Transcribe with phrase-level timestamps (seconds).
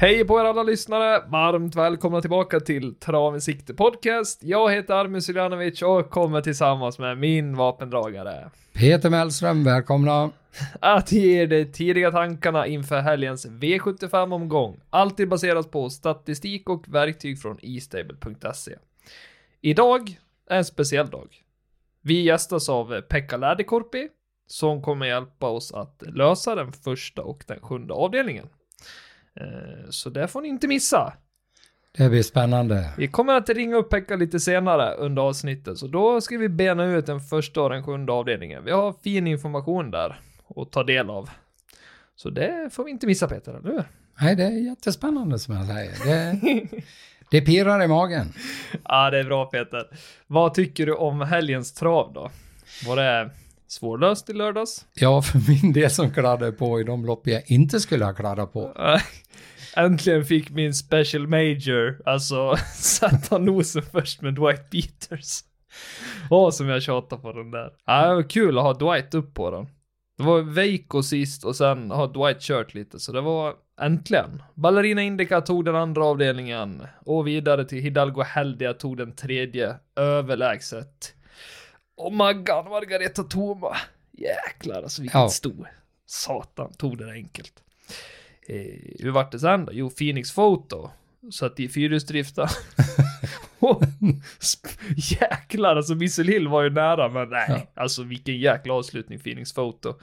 [0.00, 1.24] Hej på er alla lyssnare!
[1.28, 4.42] Varmt välkomna tillbaka till Trav sikte podcast.
[4.42, 8.50] Jag heter Armin Suljanovic och kommer tillsammans med min vapendragare.
[8.72, 10.30] Peter Mellström, välkomna.
[10.80, 14.80] Att ge er de tidiga tankarna inför helgens V75-omgång.
[14.90, 18.72] Alltid baserat på statistik och verktyg från estable.se.
[19.60, 20.18] Idag
[20.50, 21.28] är en speciell dag.
[22.02, 24.08] Vi gästas av Pekka Läderkorpi,
[24.46, 28.48] som kommer hjälpa oss att lösa den första och den sjunde avdelningen.
[29.40, 31.12] Eh, Så det får ni inte missa.
[31.98, 32.90] Det blir spännande.
[32.98, 36.84] Vi kommer att ringa upp Pekka lite senare under avsnittet, så då ska vi bena
[36.84, 38.64] ut den första och den sjunde avdelningen.
[38.64, 40.20] Vi har fin information där
[40.56, 41.30] att ta del av.
[42.16, 43.84] Så det får vi inte missa Peter, eller hur?
[44.20, 45.92] Nej, det är jättespännande som jag säger.
[46.04, 46.40] Det,
[47.30, 48.32] det pirrar i magen.
[48.84, 49.86] Ja, det är bra Peter.
[50.26, 52.30] Vad tycker du om helgens trav då?
[52.86, 53.30] Var det
[53.68, 54.86] svårlöst i lördags?
[54.94, 58.52] Ja, för min del som kladdade på i de lopp jag inte skulle ha kladdat
[58.52, 58.72] på.
[59.78, 65.40] Äntligen fick min special major, alltså sätta nosen först med Dwight Peters.
[66.30, 67.70] Åh, som jag tjatade på den där.
[67.86, 69.66] Ja, det var kul att ha Dwight upp på den.
[70.18, 74.42] Det var Veiko sist och sen har Dwight kört lite, så det var äntligen.
[74.54, 81.14] Ballerina Indica tog den andra avdelningen och vidare till Hidalgo Heldia tog den tredje överlägset.
[81.96, 83.76] Och Maggan Margareta Toma.
[84.12, 85.28] Jäklar alltså vilket Ja.
[85.28, 85.64] sto.
[86.06, 87.52] Satan, tog det enkelt.
[88.48, 89.72] Eh, hur vart det sen då?
[89.72, 90.90] Jo, Phoenix Photo.
[91.32, 92.48] Satt i fyrhjulsdriften.
[94.96, 97.70] Jäklar, alltså Missile Hill var ju nära, men nej.
[97.74, 99.94] Alltså vilken jäkla avslutning Phoenix Photo.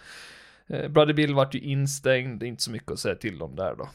[0.68, 3.90] Eh, Brother Bill vart ju instängd, inte så mycket att säga till om där då.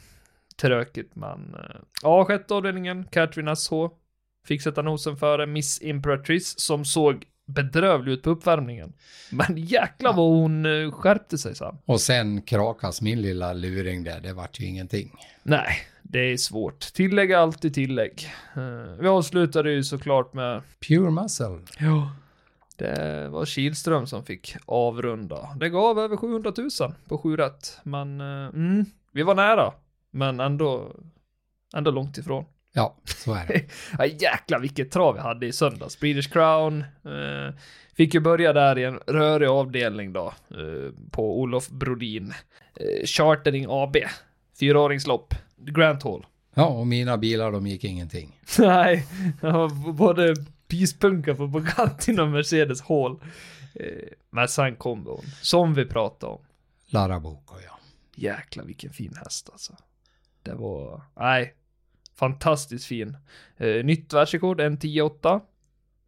[0.61, 1.55] Tråkigt, men...
[1.55, 3.73] Eh, ja, sjätte avdelningen, Catherine SH.
[4.47, 8.93] Fick sätta nosen före Miss Imperatrice, som såg bedrövlig ut på uppvärmningen.
[9.29, 11.77] Men jäklar vad hon eh, skärpte sig sen.
[11.85, 15.15] Och sen krakas min lilla luring där, det vart ju ingenting.
[15.43, 16.79] Nej, det är svårt.
[16.79, 18.29] Tillägg är alltid tillägg.
[18.55, 20.61] Eh, vi avslutade ju såklart med...
[20.87, 21.59] Pure muscle.
[21.79, 22.11] Ja.
[22.75, 25.49] Det var Kihlström som fick avrunda.
[25.59, 27.79] Det gav över 700 000 på 7 rätt.
[27.83, 29.73] Men, eh, mm, vi var nära.
[30.11, 30.95] Men ändå,
[31.75, 32.45] ändå långt ifrån.
[32.73, 33.61] Ja, så är det.
[33.97, 35.99] Ja, jäklar vilket trav vi hade i söndags.
[35.99, 36.79] British Crown.
[36.81, 37.55] Eh,
[37.95, 40.33] fick ju börja där i en rörig avdelning då.
[40.49, 42.33] Eh, på Olof Brodin.
[42.75, 43.97] Eh, Chartering AB.
[44.59, 45.33] Fyraåringslopp.
[45.57, 46.25] Grant Hall.
[46.53, 48.39] Ja, och mina bilar de gick ingenting.
[48.59, 49.05] Nej,
[49.93, 50.35] både
[50.67, 53.11] pyspunka på Bugatti och Mercedes Hall.
[53.75, 56.41] Eh, men sen kom hon, som vi pratade om.
[56.89, 57.79] Larabuco, ja.
[58.15, 59.73] Jäklar vilken fin häst alltså.
[60.43, 61.53] Det var, nej,
[62.21, 63.17] fantastiskt fin.
[63.57, 65.41] Eh, nytt världsrekord, en 10-8.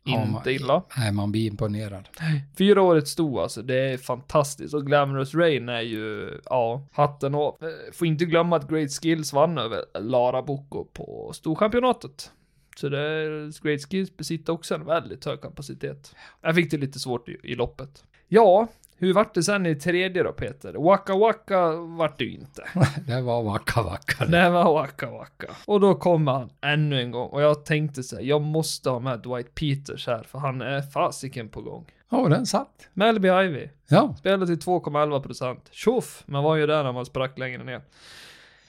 [0.05, 0.83] Ja, Inte man- illa.
[0.97, 2.09] Nej, man blir imponerad.
[2.57, 4.73] Fyra året stod alltså, det är fantastiskt.
[4.73, 7.57] Och Glamorous Rain är ju, ja, hatten av.
[7.61, 12.31] Eh, Får inte glömma att Great Skills vann över Lara Bocco på Storchampionatet.
[12.77, 16.15] Så det är, Great Skills besitter också en väldigt hög kapacitet.
[16.41, 18.03] Jag fick det lite svårt i, i loppet.
[18.27, 18.67] Ja,
[19.03, 20.73] hur vart det sen i tredje då Peter?
[20.73, 22.63] Waka Waka vart det ju inte.
[23.07, 24.25] Det var vacka vacka.
[24.25, 25.47] Det var Waka Waka.
[25.65, 27.29] Och då kommer han ännu en gång.
[27.29, 30.81] Och jag tänkte så här, jag måste ha med Dwight Peters här, för han är
[30.81, 31.85] fasiken på gång.
[32.09, 32.87] Ja, den satt.
[32.93, 33.69] Melby Ivy.
[33.87, 35.69] Ja, Spelade till 2,11 procent.
[35.71, 36.23] Tjoff!
[36.25, 37.81] Man var ju där när man sprack längre ner.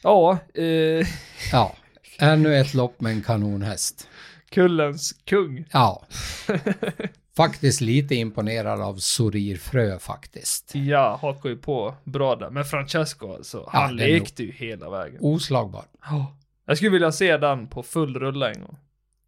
[0.02, 0.64] Ja, eh,
[1.52, 1.74] ja.
[2.18, 4.08] Ännu ett lopp med en kanonhäst.
[4.50, 5.64] kullens kung.
[5.72, 6.02] Ja.
[7.36, 10.74] Faktiskt lite imponerad av Sorir Frö faktiskt.
[10.74, 12.50] Ja, hakar ju på bra där.
[12.50, 15.18] Men Francesco alltså, Ja, han lekte ju hela vägen.
[15.20, 15.84] Oslagbar.
[16.00, 16.36] Ja.
[16.66, 18.76] Jag skulle vilja se den på full rulle en gång.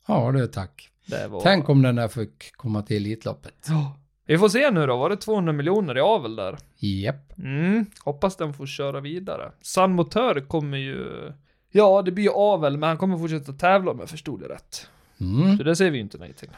[0.06, 0.90] Ja, du tack.
[1.28, 1.40] Var...
[1.40, 3.66] Tänk om den där fick komma till Elitloppet.
[3.68, 3.96] Ja.
[4.26, 6.58] Vi får se nu då, var det 200 miljoner i avel där?
[6.76, 7.38] Japp.
[7.38, 9.52] Mm, hoppas den får köra vidare.
[9.62, 11.32] San Motör kommer ju...
[11.70, 14.88] Ja, det blir ju avel, men han kommer fortsätta tävla om jag förstod det rätt.
[15.20, 15.56] Mm.
[15.56, 16.48] Så det säger vi ju inte nej till.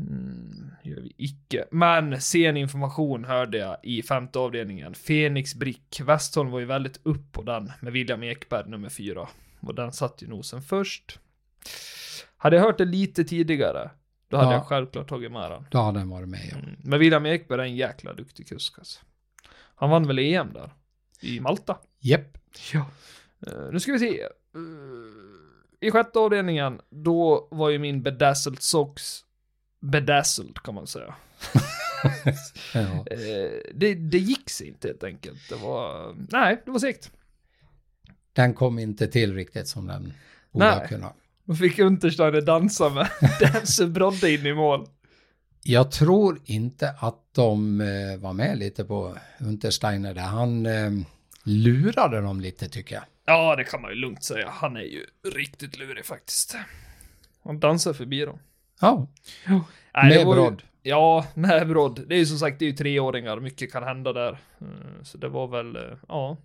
[0.00, 1.64] Mm, gör vi icke.
[1.70, 4.94] Men sen information hörde jag i femte avdelningen.
[4.94, 6.00] Fenix Brick.
[6.04, 9.28] Westholm var ju väldigt upp på den med William Ekberg nummer fyra.
[9.60, 11.18] Och den satt ju nosen först.
[12.36, 13.90] Hade jag hört det lite tidigare,
[14.28, 14.54] då hade Ja.
[14.54, 15.66] jag självklart tagit med den.
[15.70, 16.58] Då hade den varit med, ja.
[16.58, 16.76] Mm.
[16.84, 19.00] Men William Ekberg är en jäkla duktig kusk alltså.
[19.74, 20.70] Han vann väl EM där?
[21.20, 21.76] I Malta?
[22.00, 22.38] Japp.
[22.72, 22.86] Ja.
[23.46, 24.20] Eh, nu ska vi se.
[24.22, 24.28] Eh,
[25.80, 29.24] I sjätte avdelningen, då var ju min bedazzled socks
[29.80, 31.14] bedazzled kan man säga.
[32.74, 32.80] Ja.
[32.80, 35.48] Eh, det, det gick sig inte helt enkelt.
[35.48, 37.10] Det var, nej, det var segt.
[38.32, 40.12] Den kom inte till riktigt som den
[40.52, 40.78] borde Nej.
[40.78, 41.16] ha kunnat.
[41.44, 43.08] Då fick Untersteiner dansa med
[43.40, 44.86] Dancer Brodde in i mål.
[45.62, 50.22] Jag tror inte att de eh, var med lite på Untersteiner där.
[50.22, 50.90] Han eh,
[51.42, 53.04] lurade dem lite tycker jag.
[53.24, 54.50] Ja, det kan man ju lugnt säga.
[54.50, 56.56] Han är ju riktigt lurig faktiskt.
[57.44, 58.38] Han dansar förbi dem.
[58.80, 59.06] Ja,
[59.46, 60.62] Nej, med ju- brodd.
[60.82, 62.04] Ja, med brodd.
[62.08, 63.40] Det är ju som sagt, det är ju treåringar.
[63.40, 64.32] Mycket kan hända där.
[64.60, 66.36] Eh, Så det var väl, eh, ja,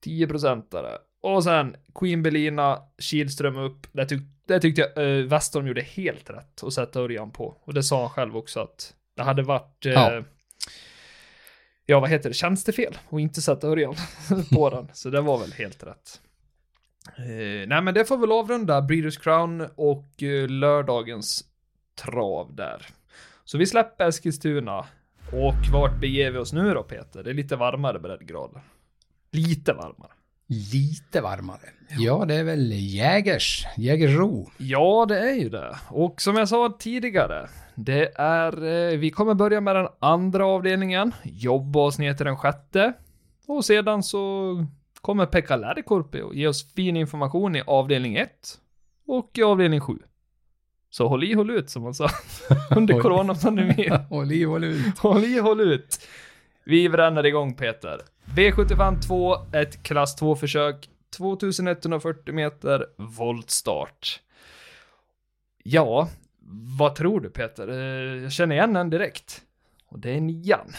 [0.00, 0.98] 10 procentare.
[1.22, 3.86] Och sen Queen Belina, Kihlström upp.
[3.92, 7.56] Det, tyck, det tyckte jag eh, Westholm gjorde helt rätt att sätta Örjan på.
[7.64, 10.22] Och det sa han själv också att det hade varit, eh, Ja.
[11.86, 12.00] ja.
[12.00, 13.94] vad heter det, tjänstefel och inte sätta Örjan
[14.54, 14.88] på den.
[14.92, 16.20] Så det var väl helt rätt.
[17.16, 21.44] Eh, nej men det får väl avrunda Breeders Crown och eh, lördagens
[22.04, 22.86] trav där.
[23.44, 24.86] Så vi släpper Eskilstuna.
[25.32, 27.22] Och vart beger vi oss nu då Peter?
[27.22, 28.60] Det är lite varmare breddgrad.
[29.32, 30.10] Lite varmare.
[30.46, 31.68] Lite varmare.
[31.98, 34.50] Ja, det är väl Jägers, Jägersro.
[34.58, 35.76] Ja, det är ju det.
[35.88, 41.12] Och som jag sa tidigare, det är, eh, vi kommer börja med den andra avdelningen,
[41.22, 42.92] jobba oss ner till den sjätte.
[43.46, 44.54] Och sedan så
[45.00, 48.30] kommer Pekka Lärkorpi och ge oss fin information i avdelning 1
[49.06, 49.98] och i avdelning 7.
[50.90, 52.08] Så håll i, håll ut som man sa
[52.76, 53.92] under coronapandemin.
[54.10, 54.98] Håll i, håll ut.
[54.98, 56.00] Håll i, håll ut.
[56.64, 58.00] Vi bränner igång Peter.
[58.36, 64.20] V75 2, ett klass 2-försök, 2140 meter, voltstart.
[65.64, 66.08] Ja,
[66.78, 67.68] vad tror du Peter?
[67.68, 69.42] Eh, Jag känner igen den direkt.
[69.90, 70.72] Och det är nian.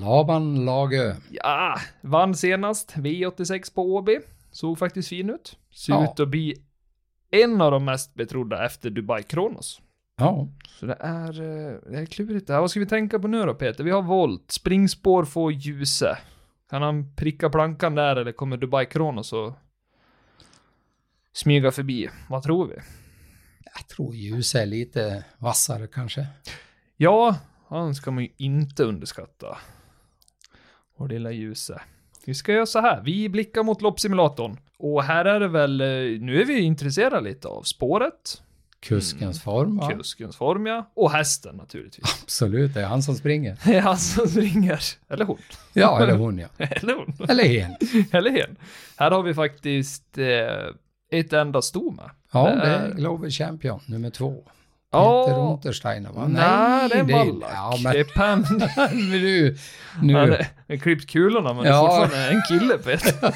[0.00, 1.14] Laban Lagö.
[1.30, 4.18] Ja, vann senast V86 på Åby.
[4.50, 5.58] Såg faktiskt fin ut.
[5.74, 6.04] Ser Ja.
[6.12, 6.54] ut att bli
[7.30, 9.80] en av de mest betrodda efter Dubai Kronos.
[10.16, 12.60] Ja, Så det är, eh, det är klurigt det här.
[12.60, 13.84] Vad ska vi tänka på nu då Peter?
[13.84, 16.18] Vi har volt, springspår får ljuse.
[16.70, 19.52] Kan han pricka plankan där eller kommer Dubai Kronos och
[21.32, 22.08] smyga förbi?
[22.28, 22.74] Vad tror vi?
[23.74, 26.26] jag tror ljus är lite vassare kanske.
[26.96, 27.36] Ja,
[27.80, 29.58] han ska man ju inte underskatta.
[30.96, 31.80] Och lilla ljuse.
[32.26, 33.02] Vi ska göra så här.
[33.04, 34.56] Vi blickar mot loppsimulatorn.
[34.78, 35.86] Och här är det väl, eh,
[36.20, 38.42] nu är vi intresserade lite av spåret,
[38.80, 39.90] Kuskens form, va?
[39.90, 42.22] kuskens form ja, och hästen naturligtvis.
[42.22, 43.58] Absolut, det är han som springer.
[43.64, 44.80] Det är han som springer.
[45.08, 45.38] Eller hon.
[45.72, 46.48] Ja, eller hon ja.
[46.58, 47.28] Eller hon.
[47.28, 47.76] Eller hen.
[48.12, 48.56] Eller hen.
[48.96, 52.10] Här har vi faktiskt eh, ett enda sto med.
[52.32, 54.44] Ja, Det är- Global Champion, nummer två.
[54.92, 55.24] Ja.
[55.26, 56.28] Peter Untersteiner, va?
[56.28, 57.50] Nej, det är Wallach.
[57.84, 58.58] Ja, Det är men Pam.
[58.76, 59.56] men nu,
[60.02, 60.14] nu.
[60.14, 60.30] Han
[60.68, 61.86] har klippt kulorna men det är Ja.
[62.00, 63.34] fortfarande en kille Peter.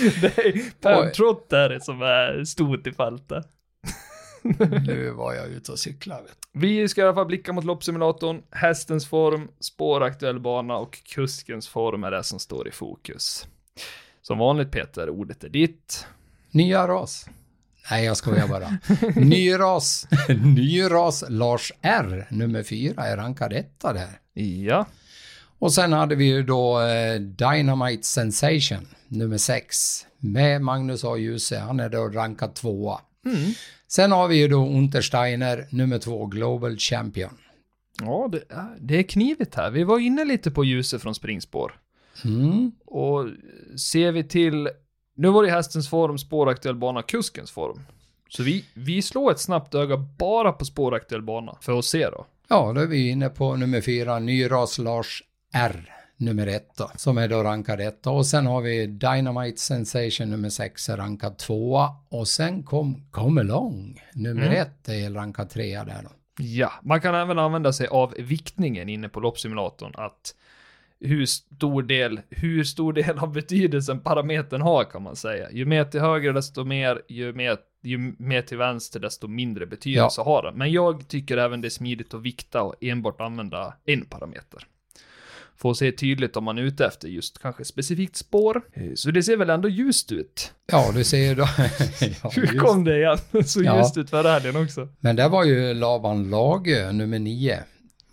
[0.20, 1.12] det är Pam Oj.
[1.12, 3.46] Trott där som är stort i fältet.
[4.86, 6.22] nu var jag ute och cyklade.
[6.52, 6.60] du.
[6.60, 12.04] Vi ska i alla fall blicka mot loppsimulatorn, hästens form, spåraktuell bana och kuskens form
[12.04, 13.46] är det som står i fokus.
[14.22, 16.06] Som vanligt Peter, ordet är ditt.
[16.50, 17.26] Nya ras.
[17.90, 18.78] Nej, jag skojar bara.
[19.16, 20.08] Ny ras.
[20.56, 24.42] Ny ras Lars R, nummer fyra, är rankad etta där.
[24.42, 24.86] Ja.
[25.58, 29.76] Och sen hade vi ju då eh, Dynamite Sensation, nummer sex,
[30.18, 31.16] med Magnus A.
[31.16, 31.58] Djuse.
[31.58, 33.00] Han är då rankad tvåa.
[33.26, 33.52] Mm.
[33.88, 37.38] Sen har vi ju då Untersteiner, nummer två, Global Champion.
[38.00, 39.70] Ja, det är, det är knivigt här.
[39.70, 41.80] Vi var inne lite på ljuset från springspår.
[42.24, 42.72] Mm.
[42.86, 43.28] Och
[43.78, 44.68] ser vi till,
[45.16, 47.80] nu var det hästens form, spåraktuell bana, kuskens form.
[48.28, 52.26] Så vi, vi slår ett snabbt öga bara på spåraktuell bana för att se då.
[52.48, 55.22] Ja, då är vi inne på nummer fyra, Ny ras Lars
[55.54, 58.10] R, nummer ett då, som är då rankad etta.
[58.10, 61.88] Och sen har vi Dynamite Sensation nummer sex, rankad tvåa.
[62.08, 64.62] Och sen kom Come Along, nummer Mm.
[64.62, 66.10] ett, är rankad trea där då.
[66.44, 70.34] Ja, man kan även använda sig av viktningen inne på loppsimulatorn att
[71.00, 75.50] hur stor del, hur stor del av betydelsen parametern har kan man säga.
[75.50, 80.20] Ju mer till höger desto mer, ju mer, ju mer till vänster desto mindre betydelse
[80.20, 80.54] har den.
[80.58, 84.62] Men jag tycker även det är smidigt att vikta och enbart använda en parameter.
[85.58, 88.62] För att se tydligt om man är ute efter just kanske specifikt spår.
[88.72, 90.52] Eh, Så det ser väl ändå ljust ut.
[90.72, 91.42] Ja, du ser ju då.
[92.22, 93.18] ja, Hur kom det igen?
[93.46, 93.78] Så Ja.
[93.78, 94.88] ljust ut förra helgen också.
[95.00, 97.58] Men där var ju Laban Lagö, nummer nio,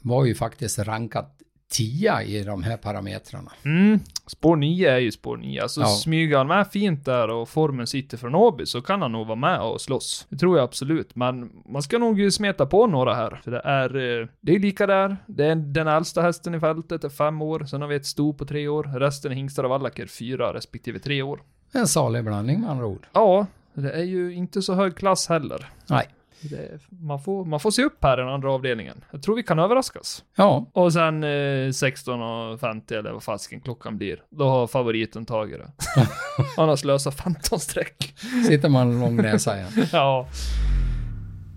[0.01, 1.39] var ju faktiskt rankat
[1.73, 3.51] tia i de här parametrarna.
[3.65, 5.61] Mm, spår 9 är ju spår 9.
[5.61, 5.87] Alltså Ja.
[5.87, 9.35] smyger han med fint där och formen sitter från Åby så kan han nog vara
[9.35, 10.25] med och slåss.
[10.29, 11.15] Det tror jag absolut.
[11.15, 13.41] Men man ska nog ju smeta på några här.
[13.43, 15.17] För det är, eh, det är lika där.
[15.27, 17.65] Det är den äldsta hästen i fältet är fem år.
[17.65, 18.83] Sen har vi ett sto på tre år.
[18.99, 21.39] Resten är hingstar och vallacker fyra respektive tre år.
[21.73, 23.05] En salig blandning med andra ord.
[23.13, 25.69] Ja, det är ju inte så hög klass heller.
[25.89, 26.07] Nej.
[26.49, 29.03] Det man, får, man får se upp här i den andra avdelningen.
[29.11, 30.23] Jag tror vi kan överraskas.
[30.35, 34.23] Ja, Och sen eh, 16.50 eller vad fasken klockan blir.
[34.29, 35.71] Då har favoriten tagit det.
[36.57, 38.13] Han har slösat 15 streck.
[38.47, 39.71] sitter man lång näsa igen.
[39.91, 40.27] Ja.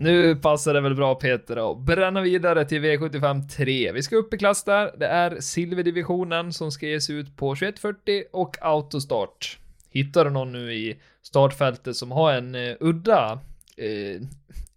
[0.01, 3.93] Nu passar det väl bra Peter att bränna vidare till V75 3.
[3.93, 4.91] Vi ska upp i klass där.
[4.99, 9.59] Det är silverdivisionen som ska ges ut på 2140 och autostart.
[9.91, 13.39] Hittar du någon nu i startfältet som har en eh, udda
[13.77, 14.21] eh,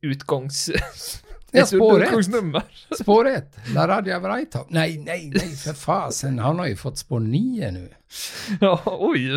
[0.02, 0.70] utgångs...
[1.52, 2.26] Ja, spår ett.
[3.02, 4.66] Spår ett, Laradja Vrajtov.
[4.70, 6.40] Nej, nej, nej, för fasen.
[6.40, 7.94] Han har ju fått spår nio nu.
[8.62, 9.32] Ja, oj.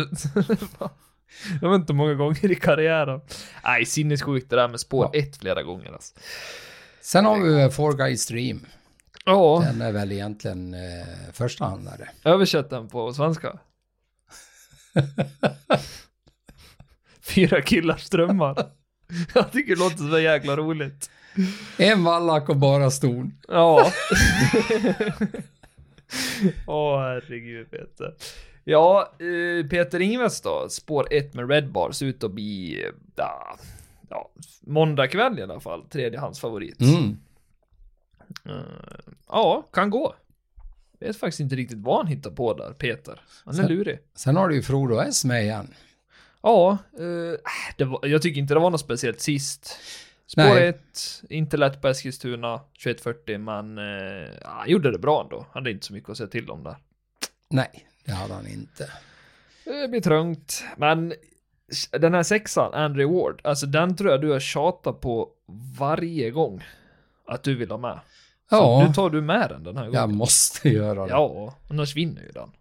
[1.61, 3.21] Jag vet inte hur många gånger i karriären.
[3.63, 5.19] Nej, sinnessjukt det där med spår Ja.
[5.19, 6.13] ett flera gånger alltså.
[7.01, 8.65] Sen har vi Four Guy Stream.
[9.25, 10.79] Ja, Den är väl egentligen eh,
[11.33, 12.09] förstahandare.
[12.25, 13.59] översätt den på svenska.
[17.21, 18.55] Fyra killars drömmar.
[19.33, 21.09] Jag tycker det låter så jäkla roligt.
[21.77, 23.33] En vallack och bara ston.
[23.47, 23.91] Ja.
[26.67, 28.13] Åh herregud Peter.
[28.63, 33.57] Ja, eh, Peter Ingves då, spår 1 med Red Bar ser ut att bli, ja,
[34.09, 34.31] ja,
[34.61, 36.81] måndag kväll i alla fall, tredjehandsfavorit.
[36.81, 37.17] Mm.
[38.45, 38.53] Eh,
[39.27, 40.15] ja, kan gå.
[40.99, 43.21] Jag vet faktiskt inte riktigt vad han hittar på där, Peter.
[43.45, 43.99] Han är Sen- lurig.
[44.15, 45.67] Sen har du ju Frodo S med igen.
[46.43, 46.77] Ja,
[47.77, 49.77] eh, var, jag tycker inte det var något speciellt sist.
[50.27, 50.67] Spår Nej.
[50.67, 50.77] 1,
[51.29, 55.37] inte lätt på Eskilstuna, 2140, men eh, han gjorde det bra ändå.
[55.51, 56.75] Han hade inte så mycket att säga till om där.
[57.49, 58.89] Nej, det hade han inte.
[59.65, 61.13] Det blir trungt, men
[61.91, 65.29] den här sexan, Andrew Ward, alltså den tror jag du har tjatat på
[65.79, 66.63] varje gång
[67.27, 67.99] att du vill ha med.
[68.49, 68.85] Så Ja.
[68.87, 70.15] nu tar du med den den här Jag gången.
[70.17, 71.09] måste göra det.
[71.09, 72.51] Ja, annars vinner ju den.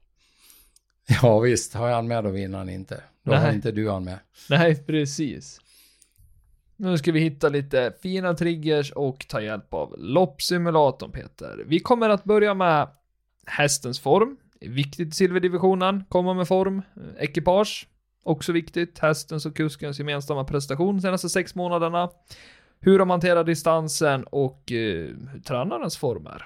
[1.23, 3.03] Ja visst, har jag han med då vinner han inte.
[3.23, 3.55] Då har Nej.
[3.55, 4.19] inte du han med.
[4.51, 5.61] Nej, precis.
[6.77, 11.65] Nu ska vi hitta lite fina triggers och ta hjälp av loppsimulatorn Peter.
[11.67, 12.89] Vi kommer att börja med
[13.47, 14.37] hästens form.
[14.61, 16.83] Viktigt i silverdivisionen, komma med form.
[17.19, 17.89] Ekipage,
[18.23, 18.99] också viktigt.
[18.99, 22.11] Hästens och kuskens gemensamma prestation senaste sex månaderna.
[22.81, 26.45] Hur de hanterar distansen och eh, hur tränarens form är.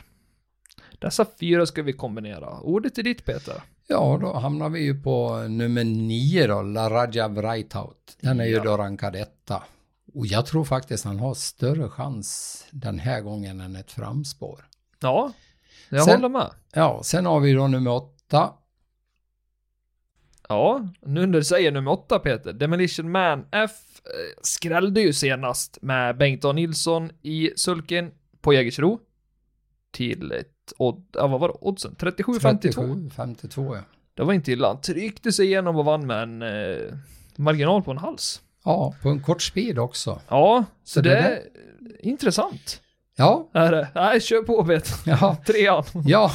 [0.99, 2.61] Dessa fyra ska vi kombinera.
[2.61, 3.63] Ordet är ditt Peter.
[3.87, 8.16] Ja, då hamnar vi ju på nummer nio då, Laraja Vrajtaut.
[8.21, 8.64] Den är ju Ja.
[8.64, 9.62] då rankad etta.
[10.14, 14.64] Och jag tror faktiskt han har större chans den här gången än ett framspår.
[15.00, 15.33] Ja,
[15.88, 16.50] jag Sen- håller med.
[16.73, 18.52] Ja, sen har vi då nummer åtta.
[20.49, 23.71] Ja, nu när du säger nummer åtta Peter, Demolition Man F
[24.05, 26.52] eh, skrällde ju senast med Bengt A.
[26.52, 29.00] Nilsson i sulken på Jägersro.
[29.90, 31.94] Till ett odd, ja vad var det, oddsen?
[31.99, 32.40] 37-52.
[32.61, 33.80] 37, 52 ja.
[34.14, 34.68] Det var inte illa.
[34.68, 36.76] Han tryckte sig igenom och vann med en eh,
[37.37, 38.40] marginal på en hals.
[38.64, 40.20] Ja, på en kort speed också.
[40.28, 41.40] Ja, så, Så det, det är
[42.06, 42.80] intressant.
[43.16, 43.88] Ja, Är det?
[43.94, 44.94] Nej, kör på Peter.
[45.06, 45.85] ja, Trean.
[46.06, 46.30] ja.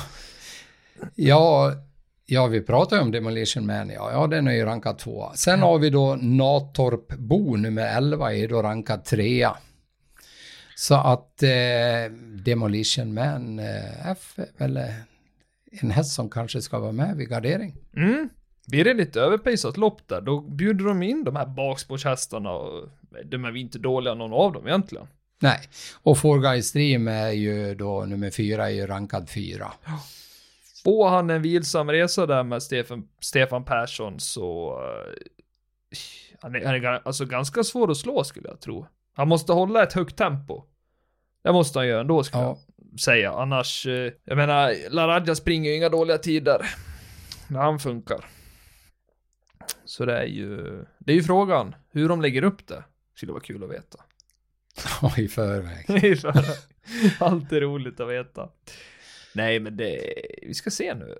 [1.15, 1.71] Ja,
[2.25, 5.33] ja vi pratar ju om Demolition Man, ja, ja den är ju rankad tvåa.
[5.33, 9.57] Sen har vi då Natorp Bo nummer 11 är då rankad trea.
[10.81, 12.11] Så att eh,
[12.45, 14.83] Demolition Man eh, F väl eh,
[15.71, 17.75] en häst som kanske ska vara med vid gardering.
[17.95, 18.29] Mm.
[18.67, 22.89] Blir det lite överpejsat lopp där, då bjuder de in de här bakspårshästarna och
[23.25, 25.07] de är inte dåliga någon av dem egentligen.
[25.39, 25.59] Nej,
[26.03, 29.71] och Four Guys Stream är ju då nummer fyra är ju rankad fyra.
[30.83, 34.79] Får han en vilsam resa där med Stefan, Stefan Persson så...
[34.81, 35.97] eh,
[36.41, 38.87] han, är, han är alltså ganska svår att slå skulle jag tro.
[39.21, 40.63] Han måste hålla ett högt tempo.
[41.43, 42.57] Det måste han göra ändå skulle Ja.
[42.91, 43.31] jag säga.
[43.31, 46.65] Annars, eh, jag menar, Laradja springer ju inga dåliga tider.
[47.47, 48.25] När han funkar.
[49.85, 52.83] Så det är ju, det är ju frågan hur de lägger upp det.
[53.15, 53.99] Skulle vara kul att veta.
[55.01, 55.85] Ja, i förväg.
[57.19, 58.49] Allt är roligt att veta.
[59.35, 61.17] Nej, men det, vi ska se nu.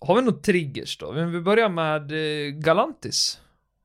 [0.00, 1.12] Har vi något triggers då?
[1.12, 3.40] Vi börjar med eh, Galantis.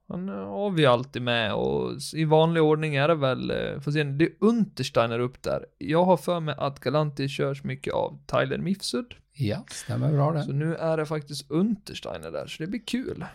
[0.09, 3.91] Han eh, har vi alltid med och i vanlig ordning är det väl, eh, får
[3.91, 5.65] se, det är Untersteiner upp där.
[5.77, 9.13] Jag har för mig att Galantis körs mycket av Tyler Mifsud.
[9.33, 10.57] Ja, stämmer bra Så det.
[10.57, 13.25] nu är det faktiskt Untersteiner där, så det blir kul.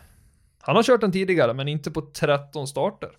[0.61, 3.11] Han har kört den tidigare, men inte på 13 starter.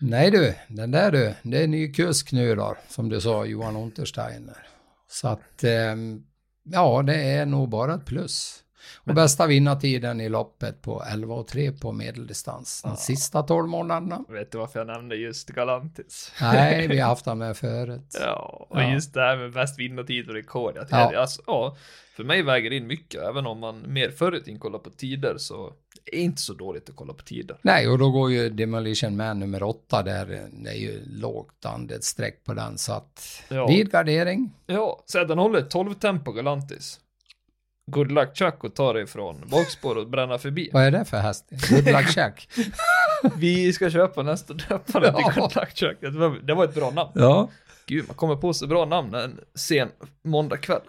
[0.00, 3.76] Nej du, den där du, det är ny kusk nu då, som du sa, Johan
[3.76, 4.66] Untersteiner.
[5.08, 6.22] Så att, ehm,
[6.62, 8.62] ja, det är nog bara ett plus.
[9.04, 14.24] Och bästa vinnartiden i loppet på 11,3 på medeldistans de sista 12 månaderna.
[14.28, 16.32] Vet du varför jag nämnde just Galantis?
[16.40, 18.16] Nej, vi har haft han med förut.
[18.20, 18.92] Ja, och Ja.
[18.92, 20.78] just det här med bäst vinnartid och rekord.
[20.78, 21.12] Att Ja.
[21.12, 21.20] ja.
[21.20, 21.76] Alltså, ja,
[22.16, 24.90] för mig väger det in mycket, även om man mer förr i tiden kollar på
[24.90, 25.72] tider så
[26.04, 27.56] det är inte så dåligt att kolla på tider.
[27.62, 32.44] Nej, och då går ju Demolition Man nummer 8 där, det är ju lågt andelssträck
[32.44, 33.66] på den, så att Ja.
[33.66, 34.52] vid gardering.
[34.66, 37.00] Ja, så den håller 12 tempo Galantis.
[37.90, 40.70] Good luck Chuck och ta dig från bakspår och bränna förbi.
[40.72, 41.44] Vad är det för häst?
[41.70, 42.48] Good luck Jack.
[43.36, 45.32] Vi ska köpa nästa döpare till Ja.
[45.32, 46.12] kontaktköket.
[46.12, 47.10] Det var, det var ett bra namn.
[47.14, 47.50] Ja.
[47.86, 49.88] Gud, man kommer på så bra namn en sen
[50.24, 50.80] måndagkväll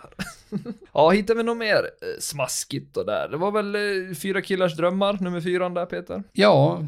[0.93, 3.27] ja, hittar vi något mer eh, smaskigt och där?
[3.29, 6.23] Det var väl eh, Fyra killars drömmar, nummer fyra där Peter?
[6.33, 6.81] Ja,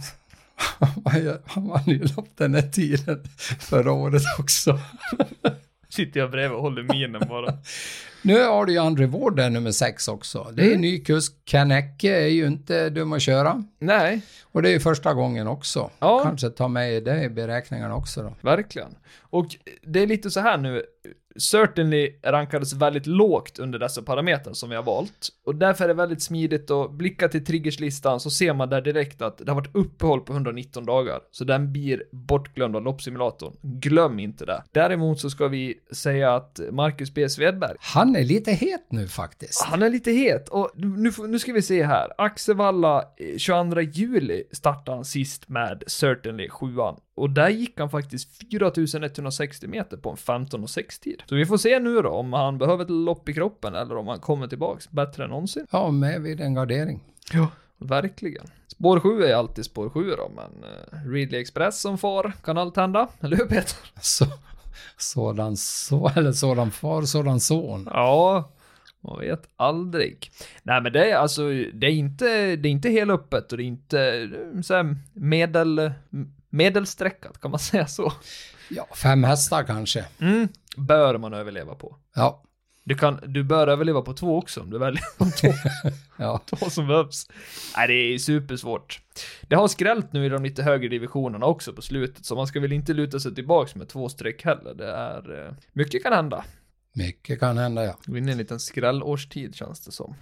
[1.46, 3.24] han vann ju lopp den här tiden
[3.60, 4.79] förra året också.
[5.96, 7.54] Sitter jag bredvid och håller minen bara.
[8.26, 10.48] Nu har du ju André Ward där, nummer sex också.
[10.54, 10.82] Det är Mm.
[10.82, 11.34] ny kusk.
[11.46, 13.64] Ken Ecke är ju inte dum att köra.
[13.80, 15.90] Nej, Och det är ju första gången också.
[16.00, 16.20] Ja.
[16.24, 18.36] Kanske ta med det i beräkningarna också då.
[18.42, 18.96] verkligen.
[19.22, 19.46] Och
[19.82, 20.84] det är lite så här nu.
[21.38, 25.30] Certainly rankades väldigt lågt under dessa parametrar som vi har valt.
[25.46, 29.22] Och därför är det väldigt smidigt att blicka till triggerslistan så ser man där direkt
[29.22, 31.20] att det har varit uppehåll på 119 dagar.
[31.32, 33.54] Så den blir bortglömd av loppsimulatorn.
[33.62, 34.63] Glöm inte det.
[34.72, 37.30] Däremot så ska vi säga att Marcus B.
[37.30, 39.63] Svedberg Han är lite het nu faktiskt.
[39.63, 42.08] Han är lite het och nu, nu ska vi se här.
[42.18, 46.68] Axevalla eh, 22 juli startade han sist med Certainly 7
[47.15, 51.24] och där gick han faktiskt 4160 meter på en 15.06 tid.
[51.29, 54.08] Så vi får se nu då om han behöver ett lopp i kroppen eller om
[54.08, 55.67] han kommer tillbaks bättre än någonsin.
[55.72, 57.03] Ja, med vid en gardering.
[57.34, 58.46] Ja, verkligen.
[58.67, 62.77] Spår 7 är alltid spår 7 då, men uh, Ridley Express som far kan allt
[62.77, 63.77] hända, eller hur Peter?
[64.01, 64.25] Så,
[64.98, 67.89] sådan så, eller sådan far, sådan son.
[67.91, 68.51] Ja,
[69.01, 70.32] man vet aldrig.
[70.63, 73.63] Nej men det är alltså, det är inte, det är inte helt öppet och det
[73.63, 75.91] är inte eh, så här, medel,
[76.53, 78.13] medelsträckat, kan man säga så?
[78.69, 80.05] Ja, fem hästar kanske.
[80.19, 81.98] Mm, bör man överleva på.
[82.15, 82.43] Ja,
[82.83, 85.48] Du, kan, du bör överleva på två också om du väljer de två,
[86.17, 86.41] ja.
[86.45, 87.27] två som behövs.
[87.77, 89.01] Nej, det är supersvårt.
[89.41, 92.60] Det har skrällt nu i de lite högre divisionerna också på slutet, så man ska
[92.60, 94.74] väl inte luta sig tillbaks med två streck heller.
[94.74, 96.45] Det är, eh, mycket kan hända.
[96.95, 97.98] Mycket kan hända ja.
[98.05, 100.15] Gå in i en liten skrällårstid känns det som.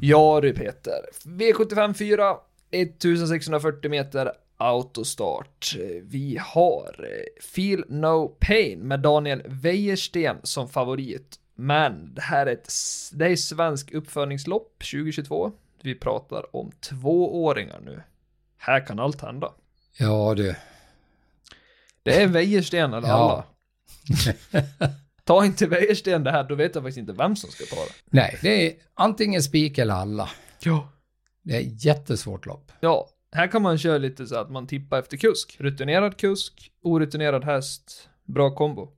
[0.00, 1.00] Ja du Peter.
[1.24, 2.36] V75 4,
[2.70, 5.76] 1640 meter autostart.
[6.02, 11.36] Vi har eh, Feel No Pain med Daniel Wäjersten som favorit.
[11.54, 12.72] Men det här är ett
[13.12, 15.52] det är svensk uppfödningslopp 2022.
[15.82, 18.02] Vi pratar om tvååringar nu.
[18.58, 19.52] Här kan allt hända.
[19.98, 20.54] Ja du.
[22.02, 23.14] Det är Wäjersten eller Ja.
[23.14, 23.44] alla.
[25.24, 27.92] Ta inte Wäjersten det här, då vet jag faktiskt inte vem som ska ta det.
[28.04, 30.30] Nej, det är antingen spik eller alla.
[30.62, 30.88] Ja.
[31.42, 32.72] Det är ett jättesvårt lopp.
[32.80, 35.56] Ja, här kan man köra lite så att man tippar efter kusk.
[35.60, 38.88] Rutinerad kusk, orutinerad häst, bra kombo.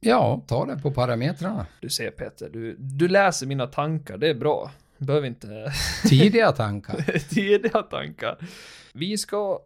[0.00, 1.66] Ja, ta det på parametrarna.
[1.80, 4.70] Du ser Peter, du, du läser mina tankar, det är bra.
[4.98, 5.72] Behöver inte
[6.08, 7.18] Tidiga tankar.
[7.28, 8.38] tidiga tankar.
[8.92, 9.60] Vi ska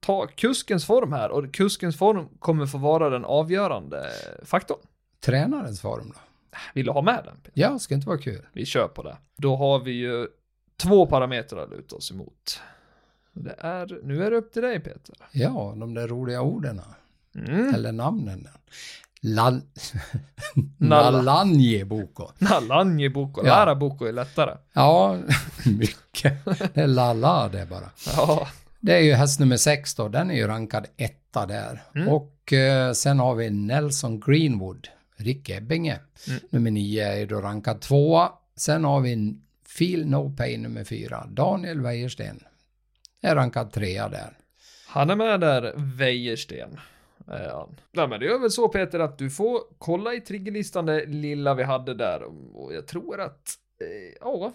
[0.00, 4.10] ta kuskens form här och kuskens form kommer få vara den avgörande
[4.42, 4.78] faktorn.
[5.20, 6.20] Tränarens form då?
[6.74, 7.36] Vill du ha med den?
[7.36, 7.52] Peter?
[7.54, 8.46] Ja, ska inte vara kul.
[8.52, 9.16] Vi kör på det.
[9.36, 10.26] Då har vi ju
[10.76, 12.60] två parametrar att luta oss emot.
[13.44, 15.14] Det är, nu är det upp till dig Peter.
[15.32, 16.80] Ja, de där roliga orden.
[17.34, 17.74] Mm.
[17.74, 18.48] Eller namnen.
[19.20, 19.60] Lal...
[20.78, 21.10] Nalla.
[21.10, 22.28] Nalanjeboko.
[22.38, 23.64] Nalanje Boko, Ja.
[23.64, 24.56] Lära Boko är lättare.
[24.72, 25.18] Ja,
[25.78, 26.44] mycket.
[26.74, 27.90] Det är lalla det bara.
[28.16, 28.48] Ja,
[28.80, 31.82] Det är ju häst nummer sex då, den är ju rankad etta där.
[31.94, 32.08] Mm.
[32.08, 36.40] Och eh, sen har vi Nelson Greenwood, Rick Ebbinge, Mm.
[36.50, 38.32] nummer nio är då rankad tvåa.
[38.56, 42.40] Sen har vi Feel No Pain nummer fyra, Daniel Wäjersten.
[43.22, 44.36] Är rankad trea där.
[44.88, 46.80] han är med där, Wäjersten.
[47.28, 47.76] är han.
[47.92, 51.54] Nej men det är väl så Peter att du får kolla i triggerlistan det lilla
[51.54, 52.22] vi hade där
[52.56, 53.42] och jag tror att,
[53.80, 54.52] eh, ja,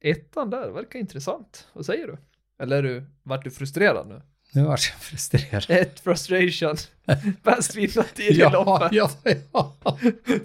[0.00, 1.66] ettan där verkar intressant.
[1.72, 2.16] Vad säger du?
[2.62, 4.22] Eller är du, vart du frustrerad nu?
[4.52, 5.64] Nu var jag frustrerad.
[5.68, 6.76] Ett frustration.
[7.42, 8.92] Bäst vinnartid i Ja, loppet.
[8.92, 9.10] ja,
[9.52, 9.98] ja.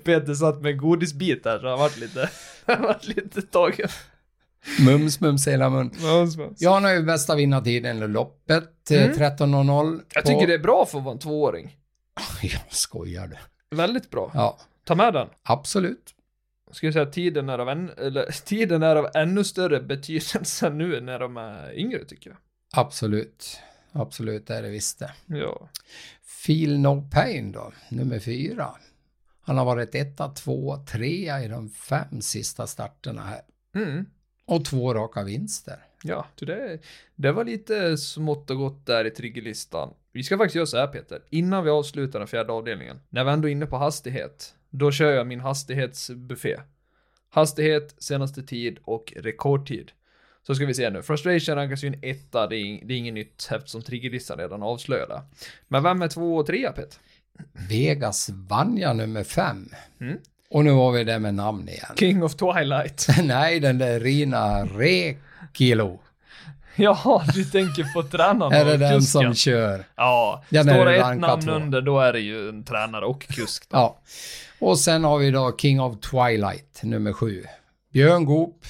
[0.04, 2.30] Peter satt med en godisbit där så han vart lite,
[2.65, 3.89] han vart lite tagen.
[4.86, 5.91] Mums, mums hela mun.
[6.02, 6.62] Mums, mums.
[6.62, 9.04] Jag har ju bästa vinnartiden i loppet, Mm.
[9.04, 9.15] mm.
[9.17, 10.02] 13.00.
[10.13, 11.78] Jag på- tycker det är bra för att vara en tvååring.
[12.41, 13.38] Jag skojar du.
[13.78, 14.32] Väldigt bra.
[14.34, 15.28] Ja, Ta med den.
[15.43, 16.15] absolut.
[16.71, 20.69] Ska jag säga att tiden är av, en, eller, tiden är av ännu större betydelse
[20.69, 22.38] nu när de är yngre tycker jag.
[22.76, 23.60] Absolut.
[23.91, 25.12] Absolut, det är det visst det.
[25.26, 25.69] Ja.
[26.45, 28.67] Feel No Pain då, nummer fyra.
[29.41, 33.41] Han har varit etta, två, trea i de fem sista starterna här.
[33.76, 34.06] Mm.
[34.45, 35.77] Och två raka vinster.
[36.03, 36.79] Ja, det,
[37.15, 39.93] det var lite smått och gott där i triggerlistan.
[40.12, 42.99] Vi ska faktiskt göra så här Peter, innan vi avslutar den fjärde avdelningen.
[43.10, 46.60] När vi ändå är inne på hastighet, då kör jag min hastighetsbuffé.
[47.29, 49.91] Hastighet, senaste tid och rekordtid.
[50.47, 51.01] Så ska vi se nu.
[51.01, 55.21] Frustration rankas ju en etta, det är, det är inget nytt eftersom triggerlistan redan avslöjade.
[55.67, 56.99] Men vem är två och trea Peter?
[57.69, 59.69] Vegas Vanja nummer fem.
[59.99, 60.17] Mm.
[60.54, 61.86] Och nu var vi där med namn igen.
[62.00, 63.08] King of Twilight.
[63.24, 66.00] Nej, den där Rina Rekilo.
[66.76, 69.22] Ja, du tänker på tränaren Är det och den kusken.
[69.24, 69.84] som kör?
[69.96, 71.52] Ja, Den står det ett namn två.
[71.52, 73.70] under då är det ju en tränare och kusk.
[73.70, 73.78] Då.
[73.78, 74.00] Ja.
[74.60, 77.44] Och sen har vi då King of Twilight, nummer sju.
[77.94, 78.66] Björn Goop,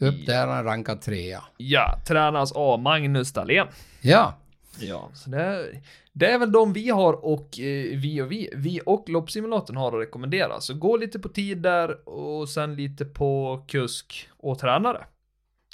[0.00, 0.34] upp Ja.
[0.34, 1.42] där, han rankad trea.
[1.56, 3.66] Ja, tränas av Magnus Dahlén.
[4.00, 4.34] Ja,
[4.78, 5.80] Ja, så det är,
[6.18, 9.88] det är väl de vi har och eh, vi och vi, vi och loppsimulatorn har
[9.88, 10.60] att rekommendera.
[10.60, 15.04] Så gå lite på tid där och sen lite på kusk och tränare.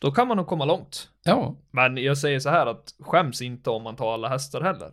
[0.00, 1.08] Då kan man nog komma långt.
[1.22, 1.54] ja.
[1.70, 4.90] Men jag säger så här att skäms inte om man tar alla hästar heller.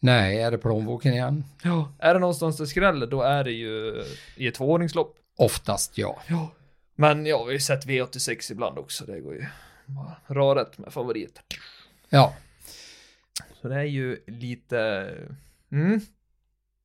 [0.00, 1.44] Nej, är det plånboken igen?
[1.62, 1.92] Ja.
[1.98, 4.04] Är det någonstans det skräller, då är det ju
[4.36, 5.16] i ett tvåordningslopp.
[5.38, 6.18] Oftast ja.
[6.28, 6.50] Ja.
[6.94, 9.04] Men ja, vi har ju sett V86 ibland också.
[9.04, 9.46] Det går ju
[9.86, 11.42] bara röret med favoriter.
[12.08, 12.34] Ja.
[13.62, 15.08] Så det är ju lite...
[15.72, 16.00] Mm.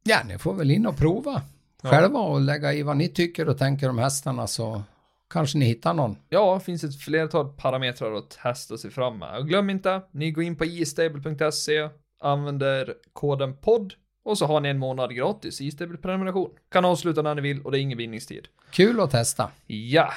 [0.04, 1.42] Ja, ni får väl in och prova
[1.84, 1.90] Ja.
[1.90, 4.84] själva och lägga i vad ni tycker och tänker om hästarna så
[5.30, 6.16] kanske ni hittar någon.
[6.30, 9.38] Ja, det finns ett flertal parametrar att testa sig fram med.
[9.38, 11.90] Och glöm inte, ni går in på istable.se,
[12.24, 13.94] använder koden podd
[14.26, 16.50] och så har ni en månad gratis istable-prenumeration.
[16.72, 18.48] Kan avsluta när ni vill och det är ingen bindningstid.
[18.72, 19.50] Kul att testa.
[19.68, 20.14] Ja.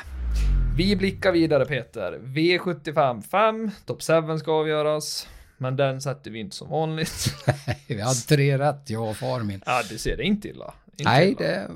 [0.76, 2.18] Vi blickar vidare Peter.
[2.22, 5.28] V75 5, Top 7 ska avgöras.
[5.58, 7.34] Men den sätter vi inte som vanligt.
[7.88, 9.62] Vi hade tre rätt, jag och far min.
[9.66, 10.74] ja, det ser det inte illa.
[10.92, 11.38] Inte Nej, illa.
[11.40, 11.68] det,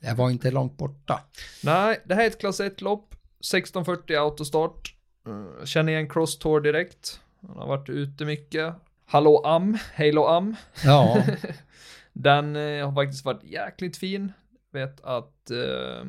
[0.00, 1.20] det var inte långt borta.
[1.62, 3.12] Nej, det här är ett klass 1-lopp.
[3.40, 4.94] 1640 autostart.
[5.28, 7.20] Uh, känner igen Cross Tour direkt.
[7.48, 8.74] Han har varit ute mycket.
[9.06, 10.56] Hallå Am, Halo Am.
[10.84, 11.22] Ja,
[12.12, 14.32] Den eh, har faktiskt varit jäkligt fin.
[14.72, 16.08] Vet att, eh,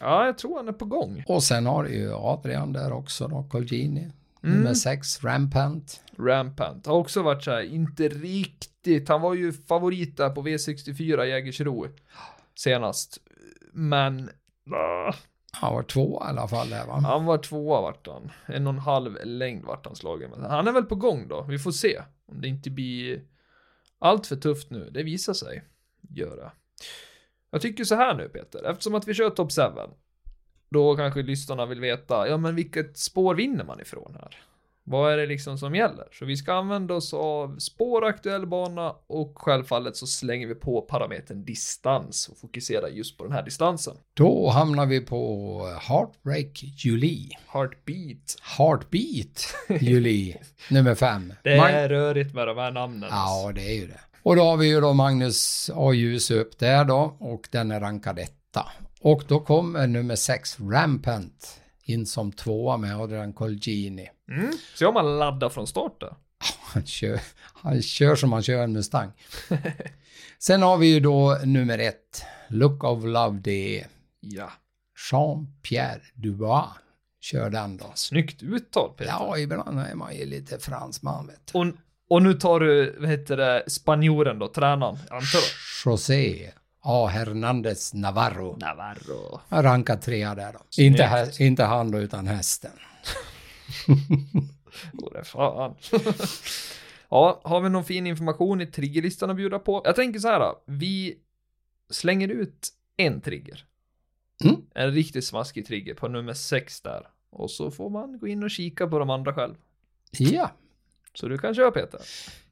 [0.00, 1.24] ja, jag tror han är på gång.
[1.26, 4.10] och sen har du ju Adrian där också då, Colgini.
[4.42, 4.56] Mm.
[4.56, 6.04] Nummer sex, Rampant.
[6.18, 9.08] Rampant har också varit så här, inte riktigt.
[9.08, 11.86] Han var ju favorit där på V64 Jägersro
[12.58, 13.18] senast.
[13.72, 14.30] Men,
[14.70, 15.14] ah,
[15.52, 16.92] Han var två i alla fall där va?
[16.92, 18.30] han var tvåa vart han.
[18.46, 20.30] En och en halv längd vart han slagen.
[20.30, 21.42] Men han är väl på gång då.
[21.42, 23.22] Vi får se om det inte blir
[23.98, 24.90] allt för tufft nu.
[24.90, 25.64] Det visar sig
[26.10, 26.52] göra.
[27.50, 29.62] Jag tycker så här nu Peter, eftersom att vi kör Top 7.
[30.70, 34.36] Då kanske lyssnarna vill veta, ja men vilket spår vinner man ifrån här?
[34.90, 36.04] Vad är det liksom som gäller?
[36.12, 40.80] Så vi ska använda oss av spår, aktuell bana och självfallet så slänger vi på
[40.80, 43.94] parametern distans och fokuserar just på den här distansen.
[44.14, 47.30] Då hamnar vi på Heartbreak Julie.
[47.52, 48.36] Heartbeat.
[48.58, 51.32] Heartbeat Julie, nummer fem.
[51.44, 53.08] Det Mag- är rörigt med de här namnen.
[53.12, 54.00] Ja, det är ju det.
[54.22, 55.92] Och då har vi ju då Magnus A.
[55.92, 58.66] Ljus upp där då och den är rankad etta.
[59.00, 64.08] Och då kommer nummer sex, Rampant, in som tvåa med Adrian Colgini.
[64.30, 64.52] Mm.
[64.74, 66.14] Så om man laddar från start där.
[66.62, 67.20] Han kör,
[67.62, 69.12] han kör som han kör en Mustang.
[70.38, 73.86] Sen har vi ju då nummer ett, Look of Love, det är
[74.20, 74.50] Ja.
[75.10, 76.66] Jean-Pierre Dubois.
[77.20, 77.92] Kör den då.
[77.94, 79.12] Snyggt uttal Peter.
[79.12, 81.58] Ja, ibland är man ju lite fransman vet du.
[81.58, 81.66] Och,
[82.08, 85.92] och nu tar du, vad heter det, spanjoren då, tränaren, antar jag?
[85.92, 86.50] José
[86.90, 87.06] A.
[87.06, 88.56] Hernandez Navarro.
[88.60, 89.40] Navarro.
[89.48, 90.58] Han rankar trea där då.
[90.70, 90.78] Snyggt.
[90.90, 92.70] Inte, hä- inte han då, utan hästen.
[94.92, 95.74] Vore fan.
[97.10, 99.82] ja, har vi någon fin information i triggerlistan att bjuda på?
[99.84, 100.62] Jag tänker så här, då.
[100.66, 101.18] vi
[101.90, 103.64] slänger ut en trigger.
[104.44, 104.56] Mm.
[104.74, 107.06] En riktigt smaskig trigger på nummer 6 där.
[107.30, 109.54] Och så får man gå in och kika på de andra själv.
[110.10, 110.50] Ja,
[111.14, 112.00] Så du kan köra Peter.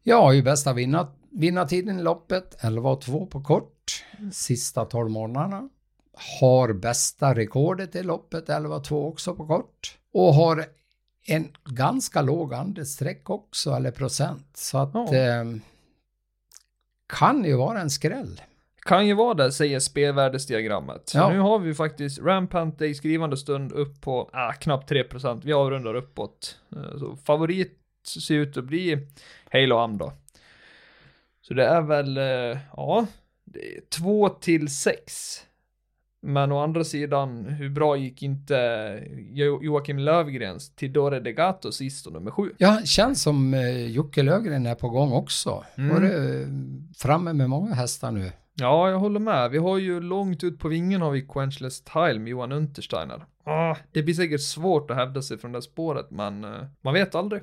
[0.03, 5.69] jag har ju bästa vinna, vinnartiden i loppet, 11,2 på kort, sista 12 månaderna.
[6.41, 9.99] Har bästa rekordet i loppet, 11,2 också på kort.
[10.13, 10.65] Och har
[11.27, 14.47] en ganska låg andelssträck också, eller procent.
[14.57, 15.15] Så att Ja.
[15.15, 15.45] eh,
[17.07, 18.41] kan ju vara en skräll.
[18.81, 21.13] Kan ju vara det, säger spelvärdesdiagrammet.
[21.15, 21.31] Ja.
[21.31, 25.41] nu har vi faktiskt Rampant i skrivande stund upp på ah, knappt 3%.
[25.45, 26.57] Vi avrundar uppåt.
[26.77, 27.79] Eh, Så favorit
[28.25, 29.07] ser ut att bli
[29.53, 30.13] Halo Am då.
[31.49, 33.07] Så det är väl, eh, ja,
[33.55, 35.43] är 2 till 6.
[36.23, 38.57] Men å andra sidan, hur bra gick inte
[39.17, 42.53] jo- Joakim Lövgrens till Dore Degato sist och nummer 7?
[42.59, 45.65] Ja, känns som eh, Jocke Löfgren är på gång också.
[45.77, 45.91] Mm.
[45.97, 46.47] Och det är
[46.97, 48.33] framme med många hästar nu.
[48.55, 49.51] Ja, jag håller med.
[49.51, 53.25] Vi har ju långt ut på vingen har vi Quenchless Tile med Johan Untersteiner.
[53.45, 57.15] Ah, det blir säkert svårt att hävda sig från det spåret, men eh, man vet
[57.15, 57.43] aldrig.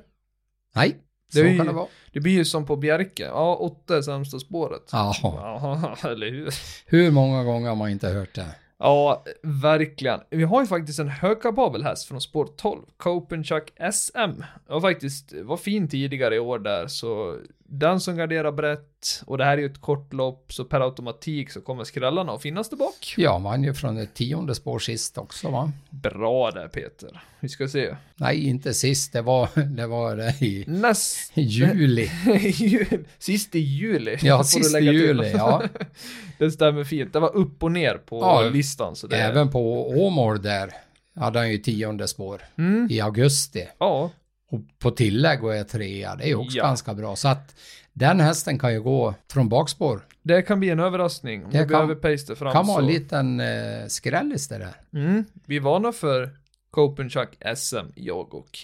[0.74, 0.96] Nej,
[1.32, 1.86] Det så ju- kan det vara.
[2.12, 3.22] Det blir ju som på Bjerke.
[3.22, 4.88] Ja, åtta är sämsta spåret.
[4.92, 6.54] Ja, Ja, eller hur?
[6.86, 8.46] hur många gånger har man inte hört det?
[8.78, 10.20] Ja, verkligen.
[10.30, 14.42] Vi har ju faktiskt en högkapabel häst från spår 12, Copenchuck SM.
[14.68, 17.38] Och faktiskt var fin tidigare i år där, så
[17.78, 21.50] den som garderar brett, och det här är ju ett kort lopp, så per automatik
[21.50, 23.14] så kommer skrällarna att finnas där bak.
[23.16, 25.72] Ja, man ju från ett tionde spår sist också va?
[25.90, 27.22] Bra där Peter.
[27.40, 27.96] Vi ska se.
[28.16, 31.32] Nej, inte sist, det var det, var det i Näst...
[31.34, 32.10] juli.
[32.54, 34.18] Jul- Sist i juli.
[34.22, 35.62] Ja, sist i juli, ja.
[36.38, 37.12] det stämmer fint.
[37.12, 38.96] Det var upp och ner på Ja, listan.
[38.96, 39.16] Så det...
[39.16, 40.70] Även på Åmål där
[41.16, 42.88] hade han ju tionde spår Mm.
[42.90, 43.68] i augusti.
[43.78, 44.10] Ja,
[44.50, 46.64] Och på tillägg och är trea, det är också Ja.
[46.64, 47.16] ganska bra.
[47.16, 47.56] Så att
[47.92, 50.00] den hästen kan ju gå från bakspår.
[50.22, 51.44] det kan bli en överraskning.
[51.44, 54.74] Om Det kan- pace fram kan vara en liten eh, skrällis det där.
[55.00, 55.24] Mm.
[55.46, 56.30] Vi varnar för
[56.70, 58.58] Copenhagen SM, jag och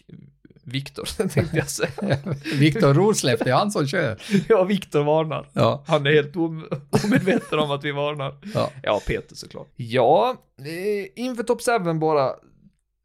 [0.65, 2.19] Viktor, tänkte jag säga.
[2.59, 4.19] Viktor Rosleff, det är han som kör.
[4.49, 5.49] ja, Viktor varnar.
[5.53, 6.69] Ja, Han är helt om-
[7.05, 8.35] omedveten om att vi varnar.
[8.55, 8.71] ja.
[8.83, 9.69] Ja, Peter såklart.
[9.77, 12.33] Ja, eh, inför Top 7 bara.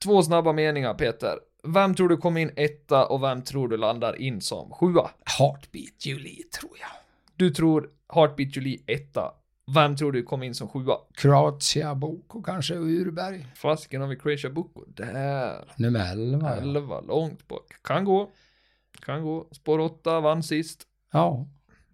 [0.04, 1.36] Två snabba meningar, Peter.
[1.66, 5.10] Vem tror du kommer in etta och vem tror du landar in som sjua?
[5.40, 6.90] Heartbeat Julie, tror jag.
[7.36, 9.32] Du tror Heartbeat Julie etta.
[9.76, 10.98] Vem tror du kommer in som sjua?
[11.14, 13.48] Kroatia Boko kanske, Urberg.
[13.56, 14.84] Fasiken har vi Croatia Boko.
[14.88, 15.66] Där.
[15.76, 16.50] Nummer 11.
[16.50, 16.56] Ja.
[16.62, 17.74] 11, långt bak.
[17.84, 18.32] Kan gå.
[19.06, 19.48] Kan gå.
[19.52, 20.84] Spår 8, vann sist.
[21.14, 21.48] ja.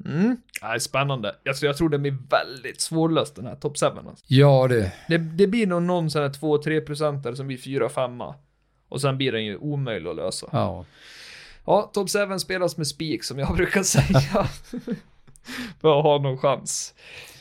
[0.06, 0.38] Mm.
[0.62, 1.36] Nej, spännande.
[1.48, 3.86] Alltså, jag tror det blir väldigt svårlöst den här Top 7.
[3.86, 4.26] Alltså.
[4.28, 4.90] Ja du.
[5.08, 8.34] Det, det blir nog någon sån här 2-3 procentare som blir 4-5.
[8.92, 10.48] Och sen blir den ju omöjlig att lösa.
[10.52, 10.86] Ja.
[11.66, 14.48] Ja, Top 7 spelas med spik som jag brukar säga.
[15.82, 16.94] För att ha någon chans.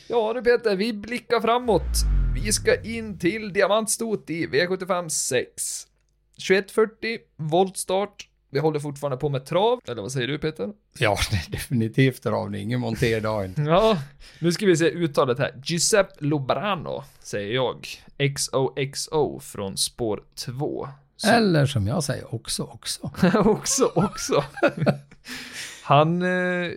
[0.08, 1.82] Ja du Peter, vi blickar framåt.
[2.34, 5.86] Vi ska in till diamantstot i V75 6.
[6.38, 8.28] 21.40, voltstart.
[8.50, 10.72] Vi håller fortfarande på med trav, eller vad säger du Peter?
[10.98, 12.58] Ja, det är definitivt av det.
[12.58, 13.52] Ingen monterdag.
[13.66, 13.98] Ja,
[14.38, 15.54] nu ska vi se uttalet här.
[15.64, 17.86] Giuseppe Lobrano, säger jag.
[18.36, 20.88] XOXO från spår 2.
[21.20, 23.10] Så- Eller som jag säger, också, också.
[23.44, 24.44] också, också.
[25.84, 26.28] han, eh,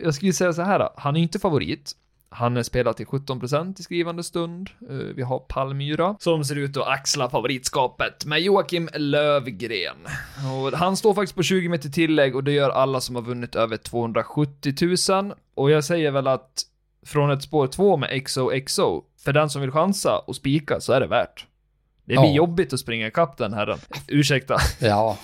[0.03, 0.93] jag skulle säga så här, då.
[0.97, 1.91] han är inte favorit.
[2.29, 4.69] Han är spelad till 17% i skrivande stund.
[4.89, 9.95] Eh, vi har Palmyra som ser ut att axla favoritskapet med Joakim Lövgren.
[10.63, 13.55] Och han står faktiskt på 20 meter tillägg och det gör alla som har vunnit
[13.55, 14.73] över 270
[15.09, 15.33] 000.
[15.55, 16.61] Och jag säger väl att
[17.05, 20.99] från ett spår 2 med XOXO, för den som vill chansa och spika så är
[20.99, 21.45] det värt.
[22.05, 22.33] Det blir Ja.
[22.33, 23.79] jobbigt att springa ikapp den herren.
[24.07, 24.57] Ursäkta.
[24.79, 25.17] Ja,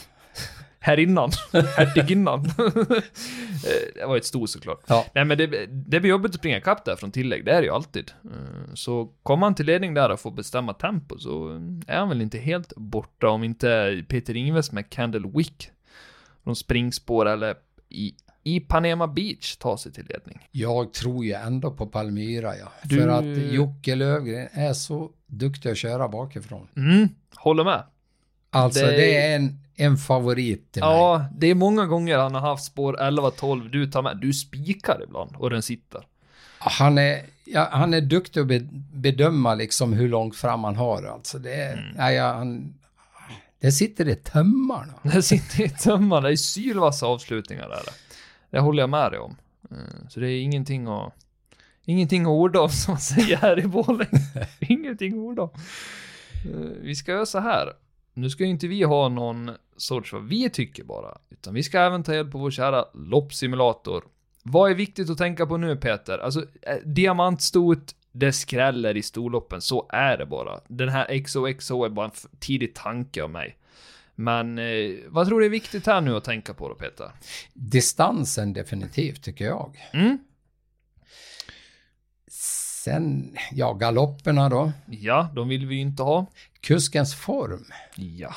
[0.80, 1.32] Här innan.
[1.78, 2.46] Hertiginnan.
[2.46, 4.82] Eh, det var ett sto såklart.
[4.88, 5.06] ja.
[5.16, 7.68] Nej men det, det blir jobbigt att springa ikapp där från tillägg, det är det
[7.68, 8.12] ju alltid.
[8.26, 11.50] Eh, Så kommer han till ledning där och får bestämma tempo så
[11.88, 15.70] är han väl inte helt borta om inte Peter Ingves med Candle Wick
[16.44, 17.56] från springspår eller
[17.90, 20.48] i, i Panema Beach tar sig till ledning.
[20.52, 22.72] Jag tror ju ändå på Palmyra, ja.
[22.84, 26.68] Du- För att Jocke Lövgren är så duktig att köra bakifrån.
[26.78, 27.84] Mm, håller med.
[28.50, 30.90] Alltså, Det- det, är en, en favorit till mig.
[30.92, 35.04] Ja, det är många gånger han har haft spår 11-12, du tar med, du spikar
[35.04, 36.06] ibland och den sitter.
[36.58, 38.60] Han är, ja, han är duktig att be,
[38.94, 41.04] bedöma liksom hur långt fram han har.
[41.04, 41.96] Alltså, det, är, Mm.
[41.98, 42.74] ja, ja, han,
[43.62, 44.94] det sitter i tömmarna.
[45.04, 47.80] Det sitter i tömmarna, det är sylvassa avslutningar där.
[48.50, 49.36] Det håller jag med dig om.
[49.72, 49.78] Eh,
[50.10, 51.14] Så det är ingenting att,
[51.86, 54.48] ingenting att orda om som man säger här i Borlänge.
[54.60, 55.50] ingenting att orda om.
[56.54, 57.74] Eh, Vi ska göra så här.
[58.14, 61.80] Nu ska ju inte vi ha någon sorts vad vi tycker bara, utan vi ska
[61.80, 64.04] även ta hjälp av vår kära loppsimulator.
[64.44, 66.18] Vad är viktigt att tänka på nu Peter?
[66.18, 70.60] Alltså, eh, diamantstot, det skräller i storloppen, så är det bara.
[70.68, 73.58] Den här XOXO är bara en tidig tanke av mig.
[74.20, 77.12] Men eh, vad tror du är viktigt här nu att tänka på då Peter?
[77.54, 79.90] Distansen definitivt, tycker jag.
[79.94, 80.18] Mm?
[82.28, 84.72] Sen, ja, galopperna då.
[84.88, 86.26] Ja, de vill vi ju inte ha.
[86.62, 88.36] Kuskens form, Ja.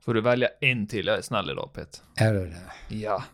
[0.00, 2.00] Får du välja en till, jag är snäll idag Peter.
[2.16, 2.94] är det det?
[2.96, 3.24] Ja.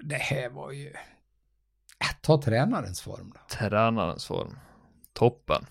[0.00, 0.88] Det här var ju...
[0.90, 3.40] Äh, Ta tränarens form då.
[3.56, 4.58] Tränarens form.
[5.12, 5.66] Toppen.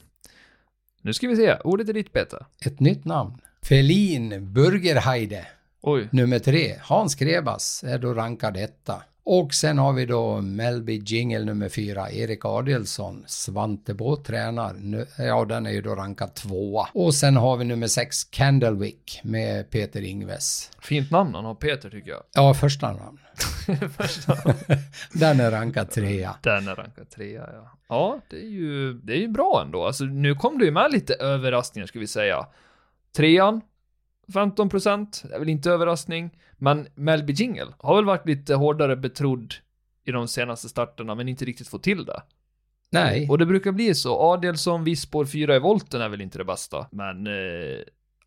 [1.02, 2.46] Nu ska vi se, ordet är ditt Peter.
[2.66, 3.38] Ett nytt namn.
[3.62, 5.46] Felin Burgerheide,
[5.82, 6.08] Oj.
[6.12, 6.76] nummer tre.
[6.82, 9.04] Hans Krebas är då rankad etta.
[9.24, 14.74] Och sen har vi då Melby Jingle nummer fyra, Erik Adelsson, Svante Båth tränar.
[14.74, 16.88] Nu, ja, den är ju då rankad tvåa.
[16.94, 20.72] Och sen har vi nummer sex, Candlewick med Peter Ingves.
[20.82, 22.24] Fint namn han har Peter tycker jag.
[22.34, 23.20] Ja, första namn.
[23.98, 24.36] Första.
[25.14, 26.36] Den är rankad trea.
[26.42, 27.72] Den är rankad trea ja.
[27.90, 29.86] Ja, det är ju, det är ju bra ändå.
[29.86, 32.46] Alltså nu kom det ju med lite överraskningar ska vi säga.
[33.16, 33.62] Trean,
[34.34, 36.32] 15% är väl inte överraskning.
[36.58, 39.54] Men Melby Jingle har väl varit lite hårdare betrodd
[40.06, 42.22] i de senaste starterna, men inte riktigt fått till det.
[42.92, 44.20] Nej, Och det brukar bli så.
[44.20, 46.88] Adelsson, viss spår 4 i volten är väl inte det bästa.
[46.92, 47.80] Men eh,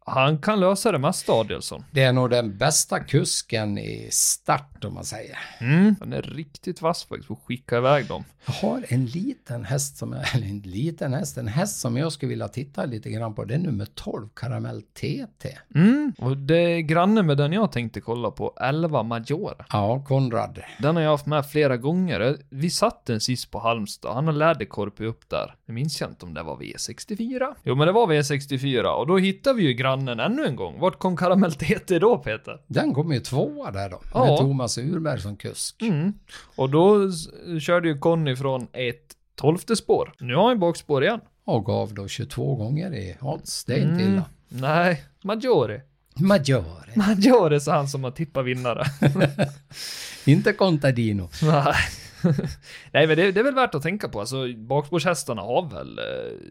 [0.06, 1.84] Han kan lösa det mesta, Adielsson.
[1.90, 5.38] Det är nog den bästa kusken i start om man säger.
[5.60, 5.96] Mm.
[6.00, 8.24] Han är riktigt vass faktiskt på att skicka iväg dem.
[8.46, 12.30] Jag har en liten häst som, eller en liten häst, en häst som jag skulle
[12.30, 13.44] vilja titta lite grann på.
[13.44, 15.58] Det är nummer 12, Karamell TT.
[15.74, 16.12] Mm.
[16.18, 19.66] Och det är granne med den jag tänkte kolla på, 11 Major.
[19.70, 20.58] Ja, Konrad.
[20.78, 22.36] Den har jag haft med flera gånger.
[22.50, 24.14] Vi satt den sist på Halmstad.
[24.14, 25.54] Han har läderkorpi upp där.
[25.66, 27.54] Jag minns jag inte om det var V64.
[27.62, 30.80] Jo, men det var V64 och då hittade vi ju grannen ännu en gång.
[30.80, 32.60] Vart kom Karamell TT då, Peter?
[32.66, 34.24] Den kom ju tvåa där då, Ja.
[34.26, 35.82] med Thomas Urberg som kusk.
[35.82, 36.12] Mm.
[36.56, 37.10] Och då
[37.60, 40.12] körde ju Conny från ett tolfte spår.
[40.18, 41.20] Nu har han bakspår igen.
[41.44, 43.64] Och gav då 22 gånger i odds.
[43.64, 44.12] Det är inte Mm.
[44.14, 44.24] illa.
[44.48, 45.80] Nej, Maggiore.
[46.16, 46.92] Maggiore.
[46.96, 48.84] Maggiore sa han som har tippat vinnare.
[50.24, 51.28] Inte Contadino.
[51.42, 51.74] Nej.
[52.92, 54.20] Nej men det, det är väl värt att tänka på.
[54.20, 56.04] Alltså bakspårshästarna har väl, eh,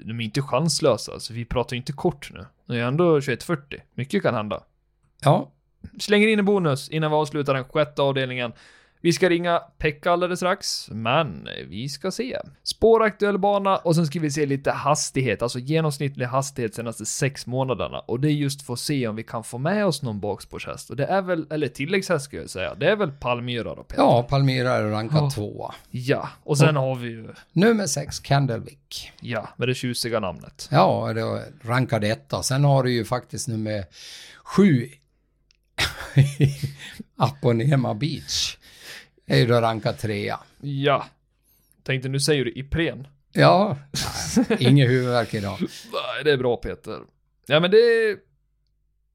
[0.06, 1.12] de är inte chanslösa.
[1.12, 2.46] Alltså vi pratar ju inte kort nu.
[2.66, 3.58] Det är ändå 21.40.
[3.96, 4.64] Mycket kan hända.
[5.24, 5.52] Ja,
[6.00, 8.54] Slänger in en bonus innan vi avslutar den sjätte avdelningen.
[9.04, 12.38] Vi ska ringa Pekka alldeles strax, men vi ska se.
[12.64, 18.00] Spåraktuell bana och sen ska vi se lite hastighet, alltså genomsnittlig hastighet senaste sex månaderna.
[18.00, 20.90] Och det är just för att se om vi kan få med oss någon bakspårshäst.
[20.90, 24.02] Och det är väl, eller tilläggshäst ska jag säga, det är väl Palmyra då Peter?
[24.04, 25.30] ja Palmyra är rankad Ja.
[25.30, 25.74] tvåa.
[25.92, 29.12] Ja, och sen har vi ju, Nummer 6, Candlewick.
[29.22, 30.68] ja, med det tjusiga namnet.
[30.72, 32.44] Ja, det var rankad etta.
[32.44, 33.86] Sen har du ju faktiskt nummer
[34.44, 34.88] 7,
[37.18, 38.58] Aponema Beach.
[39.32, 40.40] Är ju då rankad trea.
[40.62, 41.06] Ja.
[41.84, 43.08] Tänkte nu säger du Ipren.
[43.34, 43.78] Ja,
[44.60, 45.58] ingen huvudvärk idag.
[45.94, 47.00] Nej, det är bra Peter.
[47.46, 48.18] Ja men det är,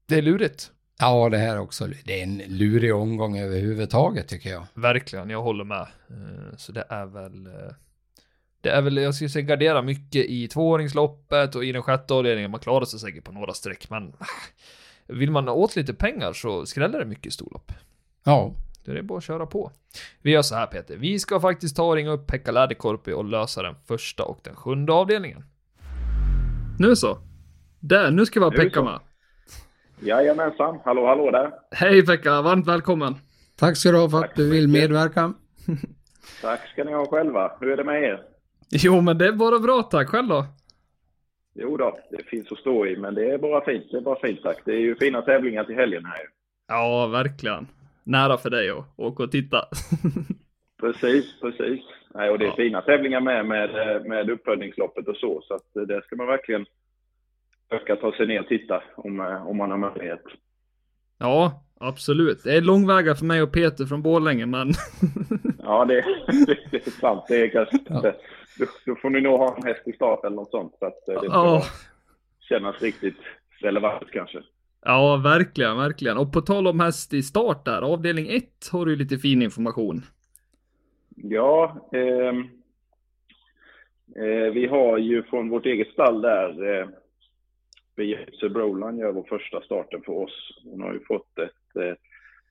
[0.07, 0.71] det är lurigt.
[0.99, 1.87] Ja, det här också.
[2.05, 4.63] Det är en lurig omgång överhuvudtaget tycker jag.
[4.73, 5.81] Verkligen, jag håller med.
[6.09, 7.45] Eh, Så det är väl...
[7.47, 7.73] eh,
[8.61, 12.51] Det är väl, jag skulle säga gardera mycket i tvååringsloppet och i den sjätte avdelningen.
[12.51, 14.13] Man klarar sig säkert på några streck, men...
[14.19, 14.25] ah,
[15.07, 17.71] Vill man åt lite pengar så skräller det mycket i storlopp.
[18.23, 18.53] Ja,
[18.93, 19.71] Det är bara att köra på.
[20.21, 23.25] Vi gör så här Peter, vi ska faktiskt ta och ringa upp Pekka Läderkorpi och
[23.25, 25.43] lösa den första och den sjunde avdelningen.
[26.79, 27.17] Nu så.
[27.79, 28.83] Där, nu ska vi ha Nu Pekka så.
[28.83, 28.99] med.
[29.99, 31.51] Jajamensan, hallå hallå där.
[31.71, 33.15] Hej Pekka, varmt välkommen.
[33.55, 35.33] tack ska du ha för att du vill medverka.
[36.41, 37.51] Tack ska ni ha själva.
[37.59, 38.21] Hur är det med er?
[38.69, 40.45] Jo men det är bara bra tack, själv då?
[41.55, 43.83] Jo då, det finns att stå i, men det är bara fint.
[43.91, 44.57] Det är bara fint tack.
[44.65, 46.27] Det är ju fina tävlingar till helgen här ju.
[46.67, 47.67] Ja, verkligen.
[48.07, 49.57] Nära för dig att åka och titta.
[50.79, 51.79] Precis, precis.
[52.13, 52.55] Nej, och det är Ja.
[52.55, 53.69] fina tävlingar med, med,
[54.05, 56.65] med uppföljningsloppet och så, så att det ska man verkligen
[57.69, 60.23] försöka ta sig ner och titta om, eh, om man har möjlighet.
[61.17, 62.43] ja, absolut.
[62.43, 64.71] Det är långväga för mig och Peter från Borlänge, men
[65.63, 66.05] Ja, det,
[66.71, 67.23] det är sant.
[67.27, 67.95] Det är kanske Ja.
[67.95, 68.15] inte...
[68.59, 71.07] Då, då får ni nog ha en häst i start eller något sånt, så att
[71.09, 71.63] eh, det ska ja,
[72.49, 73.17] kännas riktigt
[73.61, 74.39] relevant kanske
[74.85, 76.17] ja, verkligen, verkligen.
[76.17, 80.01] Och på tal om häst i start där, avdelning 1 har du lite fin information.
[81.15, 82.35] Ja, eh,
[84.23, 86.87] eh, vi har ju från vårt eget stall där, eh,
[87.95, 90.61] Beyoncé Brolan gör vår första starten för oss.
[90.63, 91.93] Hon har ju fått ett eh,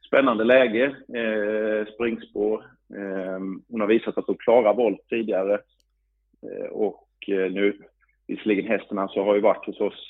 [0.07, 0.85] spännande läge,
[1.15, 2.65] eh, springspår.
[2.95, 5.61] Eh, hon har visat att hon klarar volt tidigare.
[6.43, 7.79] Eh, och eh, nu,
[8.27, 10.09] visserligen hästen alltså har ju varit hos oss,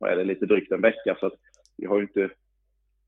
[0.00, 1.34] ja, det, lite drygt en vecka så att
[1.76, 2.30] vi har inte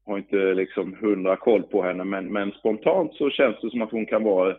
[0.06, 3.90] har inte liksom hundra koll på henne, men, men spontant så känns det som att
[3.90, 4.56] hon kan vara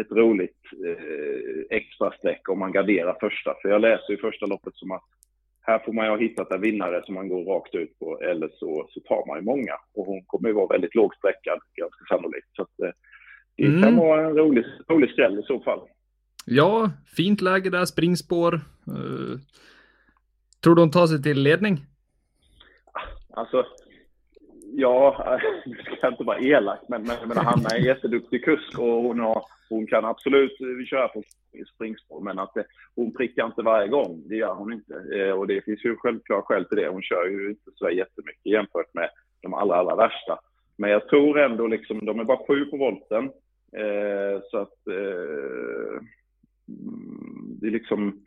[0.00, 3.54] ett roligt eh, extra streck om man garderar första.
[3.62, 5.04] För jag läser ju första loppet som att
[5.60, 8.48] här får man ju ha hittat en vinnare som man går rakt ut på, eller
[8.48, 9.72] så, så tar man ju många.
[9.94, 12.48] Och hon kommer ju vara väldigt lågsträckad, ganska sannolikt.
[12.56, 12.90] Så att, eh,
[13.56, 13.82] det Mm.
[13.82, 15.80] kan vara en rolig, rolig skräll i så fall.
[16.46, 18.54] Ja, fint läge där, springspår.
[18.88, 19.36] Uh,
[20.62, 21.86] tror du hon tar sig till ledning?
[23.30, 23.66] Alltså,
[24.72, 28.78] ja, nu ska jag inte vara elak, men, men men Hanna är en jätteduktig kusk
[28.78, 30.58] och hon, har, hon kan absolut
[30.90, 31.22] köra på
[31.74, 32.52] springspår, men att
[32.94, 34.94] hon prickar inte varje gång, det gör hon inte.
[35.14, 36.88] Eh, och det finns ju självklart skäl till det.
[36.88, 39.10] Hon kör ju inte så jättemycket jämfört med
[39.42, 40.38] de allra, allra värsta.
[40.76, 43.24] Men jag tror ändå liksom, de är bara sju på volten.
[43.72, 46.00] Eh, så att eh,
[46.68, 48.24] mm, det är liksom,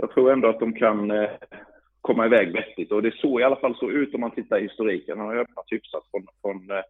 [0.00, 1.30] jag tror ändå att de kan eh,
[2.00, 2.92] komma iväg vettigt.
[2.92, 5.18] Och det såg i alla fall så ut om man tittar i historiken.
[5.18, 6.84] Han har öppnat hyfsat från, från, eh,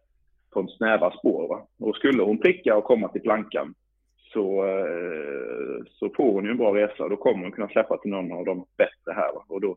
[0.53, 1.47] från snäva spår.
[1.47, 1.67] Va?
[1.79, 3.73] Och skulle hon pricka och komma till plankan
[4.33, 7.09] så, eh, så får hon ju en bra resa.
[7.09, 9.33] Då kommer hon kunna släppa till någon av de bättre här.
[9.33, 9.45] Va?
[9.47, 9.75] Och då,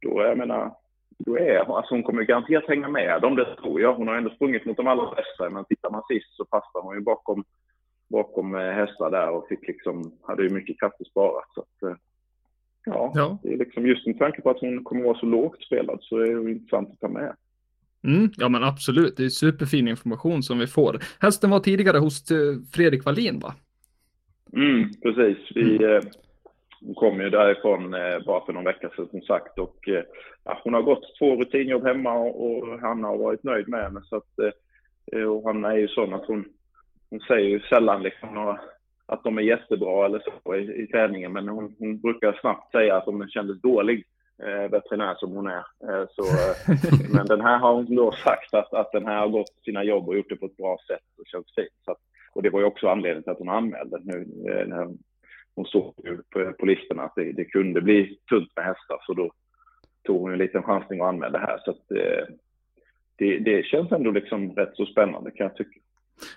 [0.00, 0.74] då, jag menar,
[1.18, 3.94] då är hon, alltså hon kommer garanterat hänga med dem, det tror jag.
[3.94, 6.94] Hon har ändå sprungit mot de allra bästa, men tittar man sist så passar hon
[6.94, 7.44] ju bakom,
[8.08, 11.48] bakom hästar där och fick liksom, hade ju mycket krafter sparat.
[11.54, 11.98] Så att,
[12.86, 13.38] ja, Ja.
[13.42, 16.18] det är liksom just med tanke på att hon kommer vara så lågt spelad så
[16.18, 17.36] är det intressant att ta med.
[18.04, 20.98] Mm, ja men absolut, det är superfin information som vi får.
[21.20, 22.36] Hästen var tidigare hos eh,
[22.72, 23.54] Fredrik Wallin va?
[24.52, 25.38] Mm, precis.
[25.54, 26.00] Vi, eh,
[26.80, 30.02] hon kom ju därifrån eh, bara för någon vecka sedan som sagt och eh,
[30.64, 34.02] hon har gått två rutinjobb hemma och, och han har varit nöjd med henne.
[34.04, 34.32] Så att,
[35.28, 36.44] och han är ju sån att hon,
[37.10, 38.60] hon säger ju sällan liksom några,
[39.06, 42.96] att de är jättebra eller så i, i träningen men hon, hon brukar snabbt säga
[42.96, 44.04] att om den kändes dålig
[44.42, 45.64] eh, veterinär som hon är.
[45.88, 49.28] Eh, så, eh, men den här har hon då sagt att, att den här har
[49.28, 51.84] gått sina jobb och gjort det på ett bra sätt och känns fint.
[51.84, 51.98] Så att,
[52.32, 54.88] och det var ju också anledningen till att hon anmälde nu eh, när
[55.54, 59.12] hon såg ju på, på listorna att det, det kunde bli tunt med hästar så
[59.12, 59.30] då
[60.02, 61.58] tog hon en liten chansning och anmälde här.
[61.64, 62.34] Så att, eh,
[63.16, 65.80] det, det känns ändå liksom rätt så spännande kan jag tycka.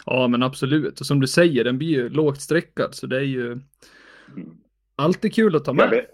[0.05, 3.21] Ja men absolut, och som du säger, den blir ju lågt sträckad så det är
[3.21, 3.59] ju
[4.95, 5.89] alltid kul att ta Jag med.
[5.89, 6.05] vet,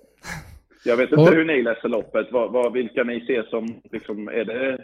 [0.83, 2.27] jag vet inte Och- hur ni läser loppet.
[2.31, 4.79] Vad, vad, vilka ni ser som, liksom, är det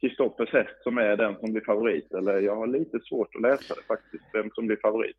[0.00, 2.14] Kristoffers häst som är den som blir favorit?
[2.14, 5.16] Eller jag har lite svårt att läsa det faktiskt, vem som blir favorit.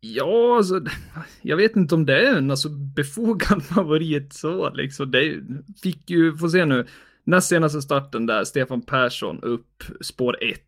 [0.00, 0.80] Ja, alltså,
[1.42, 5.10] jag vet inte om det är en alltså, befogad favorit så liksom.
[5.10, 5.40] Det
[5.82, 6.84] fick ju, få se nu,
[7.24, 10.60] näst senaste starten där, Stefan Persson upp spår 1.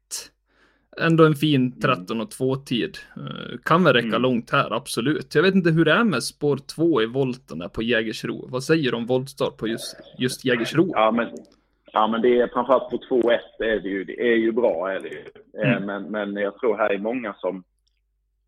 [1.06, 2.96] Ändå en fin 13 och 2 tid.
[3.16, 4.22] Eh, Kan väl räcka Mm.
[4.22, 5.34] långt här, absolut.
[5.34, 8.48] Jag vet inte hur det är med spår 2 i volten där på Jägersro.
[8.48, 10.90] Vad säger du om voltstart på just, just Jägersro?
[10.92, 11.28] Ja, men,
[11.92, 14.04] ja, men det är framförallt på 2-1 är det ju.
[14.04, 15.24] Det är ju bra, är det ju.
[15.62, 15.84] Eh, Mm.
[15.86, 17.64] Men, men jag tror här är många som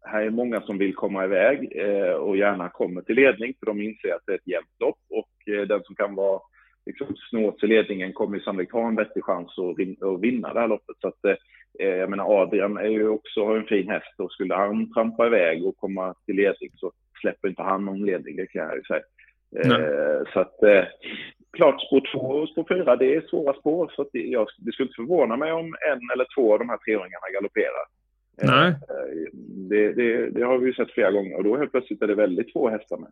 [0.02, 3.80] här är många som vill komma iväg eh, och gärna kommer till ledning för de
[3.82, 5.28] inser att det är ett jämnt lopp och
[5.68, 6.40] den som kan vara
[6.86, 10.54] liksom, snå till ledningen kommer ju sannolikt ha en vettig chans att, vin- att vinna
[10.54, 10.96] det här loppet.
[11.00, 11.18] Så att,
[11.78, 15.66] jag menar Adrian är ju också har en fin häst och skulle han trampa iväg
[15.66, 19.02] och komma till ledning så släpper inte han någon ledning, det kan jag ju säga.
[19.56, 20.84] Eh, så att eh,
[21.52, 23.92] klart spår två och spår fyra, det är svåra spår.
[23.96, 26.68] Så att det, jag, det skulle inte förvåna mig om en eller två av de
[26.68, 27.86] här treåringarna galopperar.
[28.42, 28.68] Eh, Nej.
[28.68, 29.28] eh,
[29.70, 32.14] Det, det, det har vi ju sett flera gånger och då helt plötsligt är det
[32.14, 33.10] väldigt få hästar med.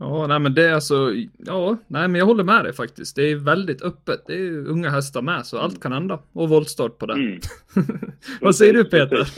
[0.00, 0.94] Ja, nej men det är alltså,
[1.38, 3.16] ja, nej men jag håller med dig faktiskt.
[3.16, 4.24] Det är väldigt öppet.
[4.26, 6.18] Det är unga hästar med, så allt kan hända.
[6.32, 7.14] Och voltstart på det.
[7.14, 7.40] Mm.
[8.40, 9.28] Vad säger du Peter?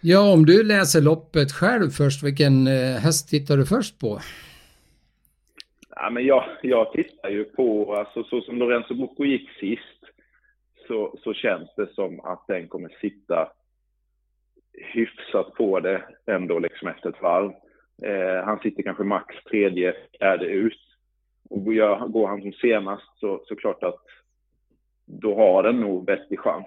[0.00, 4.20] Ja, om du läser loppet själv först, vilken eh, häst tittar du först på?
[5.96, 10.00] Ja, men jag, jag tittar ju på, alltså så som Lorenzo Bocco gick sist,
[10.88, 13.48] så, så känns det som att den kommer sitta
[14.72, 17.52] hyfsat på det ändå liksom efter ett varv.
[18.02, 20.80] Eh, han sitter kanske max tredje, fjärde ut.
[21.50, 24.04] Och gör, går han som senast så, så klart att
[25.06, 26.66] då har den nog bäst i chans.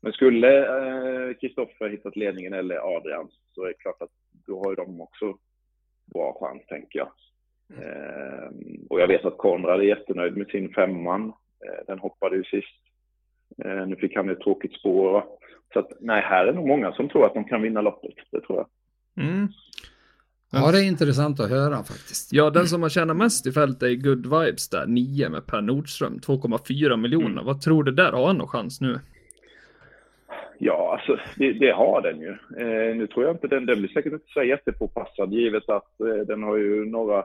[0.00, 0.58] Men skulle
[1.80, 4.10] eh, hittat ledningen eller Adrian så är det klart att
[4.46, 5.36] då har ju de också
[6.14, 7.08] bra chans, tänker jag.
[7.78, 8.50] Eh,
[8.90, 11.28] och jag vet att Konrad är jättenöjd med sin femman.
[11.66, 12.82] Eh, den hoppade ju sist.
[13.64, 15.12] Eh, nu fick han ett tråkigt spår.
[15.12, 15.24] va?
[15.72, 18.14] Så att, nej, här är nog många som tror att de kan vinna loppet.
[18.30, 18.68] Det tror jag.
[19.24, 19.48] Mm.
[20.52, 22.32] Ja, det är intressant att höra faktiskt.
[22.32, 25.60] Ja, den som har tjänat mest i fältet är Good Vibes där, 9 med Per
[25.60, 27.26] Nordström, 2,4 miljoner.
[27.26, 27.44] Mm.
[27.44, 28.12] Vad tror du där?
[28.12, 28.98] Har han någon chans nu?
[30.58, 32.30] Ja, alltså det, det har den ju.
[32.30, 36.26] Eh, nu tror jag inte den, den blir säkert inte så jättepåpassad givet att eh,
[36.26, 37.24] den har ju några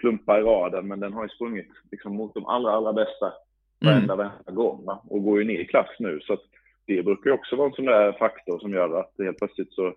[0.00, 3.32] plumpar i raden, men den har ju sprungit liksom, mot de allra, allra bästa
[3.80, 5.02] varenda, varenda gång va?
[5.08, 6.20] och går ju ner i klass nu.
[6.20, 6.42] Så att
[6.86, 9.94] det brukar ju också vara en sån där faktor som gör att helt plötsligt så,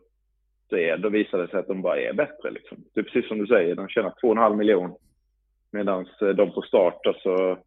[0.72, 2.52] så är, då visar det sig att de bara är bättre.
[2.52, 2.78] Liksom.
[2.94, 4.96] Det är precis som du säger, de tjänar 2,5 miljoner
[5.72, 7.58] medan de på start, alltså,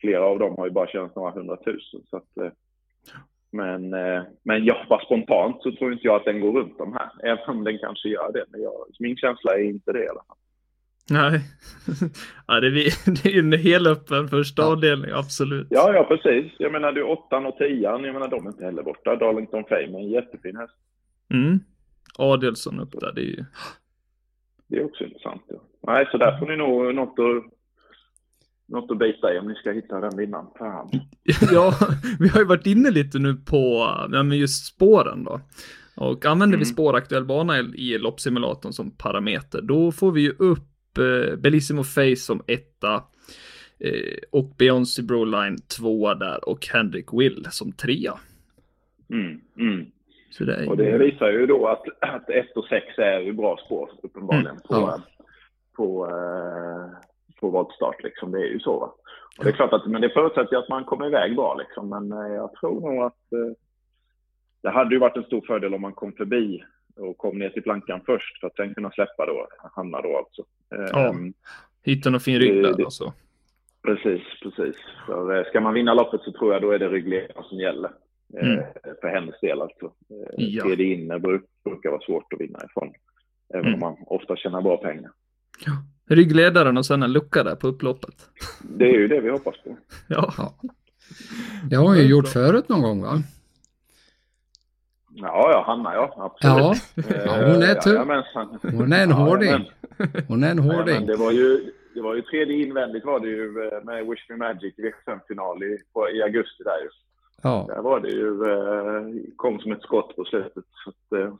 [0.00, 2.00] flera av dem har ju bara tjänat några hundratusen.
[2.10, 2.52] Så att, eh,
[3.52, 6.92] men, eh, men ja, bara spontant så tror inte jag att den går runt de
[6.92, 7.10] här.
[7.22, 8.44] Även om den kanske gör det.
[8.48, 10.36] Men jag, min känsla är inte det i alla fall.
[11.10, 11.40] Nej.
[12.46, 14.72] ja, det, är, det en helöppen första Ja.
[14.72, 15.66] avdelning, absolut.
[15.70, 16.52] Ja, ja precis.
[16.58, 19.16] Jag menar, du åttan och tian, jag menar de är inte heller borta.
[19.16, 20.74] Darlington Fame är en jättefin häst.
[21.34, 21.60] Mm.
[22.18, 23.44] Adelsson upp där, det är ju...
[24.66, 25.42] Det är också intressant.
[25.48, 25.56] Ja.
[25.86, 27.52] Nej, så där får ni nog något att,
[28.66, 30.46] något att bita i om ni ska hitta den vinnaren.
[30.58, 30.90] Fan.
[31.52, 31.74] ja,
[32.18, 35.40] vi har ju varit inne lite nu på ja, men just spåren då.
[35.96, 36.72] Och använder vi Mm.
[36.74, 42.16] spåraktuell bana i, i loppsimulatorn som parameter, då får vi ju upp eh, Bellissimo Face
[42.16, 42.94] som etta
[43.78, 48.14] eh, och Beyoncé Broline tvåa där och Henrik Will som trea.
[49.10, 49.86] Mm, mm.
[50.30, 53.32] Så det är Och det visar ju då att, att 1 och 6 är ju
[53.32, 54.98] bra spår uppenbarligen Mm, på, ja.
[55.76, 56.98] på, eh,
[57.40, 58.02] på voltstart.
[58.02, 58.30] Liksom.
[58.32, 58.78] Det är ju så.
[58.78, 58.94] Va?
[59.38, 61.54] Och det är klart att men det förutsätter ju att man kommer iväg bra.
[61.54, 61.88] Liksom.
[61.88, 63.52] Men eh, jag tror nog att eh,
[64.62, 66.64] det hade ju varit en stor fördel om man kom förbi
[66.96, 70.42] och kom ner till plankan först för att sen kunna släppa då, hamna då alltså.
[70.92, 71.14] Ja.
[71.82, 73.12] Hitta någon fin rygg där det- och så.
[73.82, 74.76] Precis, precis.
[75.06, 77.90] För, eh, ska man vinna loppet så tror jag då är det ryggledaren som gäller.
[78.40, 78.64] Eh, Mm.
[79.00, 79.84] För hennes del alltså.
[79.86, 80.64] Eh, Ja.
[80.64, 82.92] Tredje inne bruk, brukar vara svårt att vinna ifrån.
[83.54, 83.74] Även Mm.
[83.74, 85.10] om man ofta tjänar bra pengar.
[86.08, 88.14] Ryggledaren och sen en lucka där på upploppet.
[88.62, 89.76] Det är ju det vi hoppas på.
[90.08, 90.54] Ja, Ja.
[91.70, 93.22] Det har hon ju gjort förut någon gång va?
[95.16, 96.82] Ja, ja, Hanna ja, absolut.
[96.96, 98.58] Ja, Ja, hon är Eh, tu- jajamensan.
[98.62, 99.70] hon är en hårding.
[100.28, 101.06] Hon är en Ja, men hårding.
[101.06, 104.36] det var ju, det var ju tredje invändigt var det ju eh, med Wish Me
[104.36, 106.88] Magic i V75-final i, på- i augusti där ju.
[107.44, 110.64] Ja, Där var det ju, eh, kom som ett skott på slutet.
[110.84, 111.34] Så att, eh,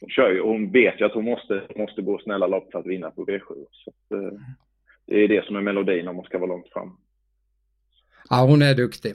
[0.00, 2.86] hon, kör ju, hon vet ju att hon måste, måste gå snälla lopp för att
[2.86, 3.66] vinna på V7.
[3.70, 4.38] Så att, eh,
[5.06, 6.96] det är det som är melodin om man ska vara långt fram.
[8.30, 9.14] ja hon är duktig.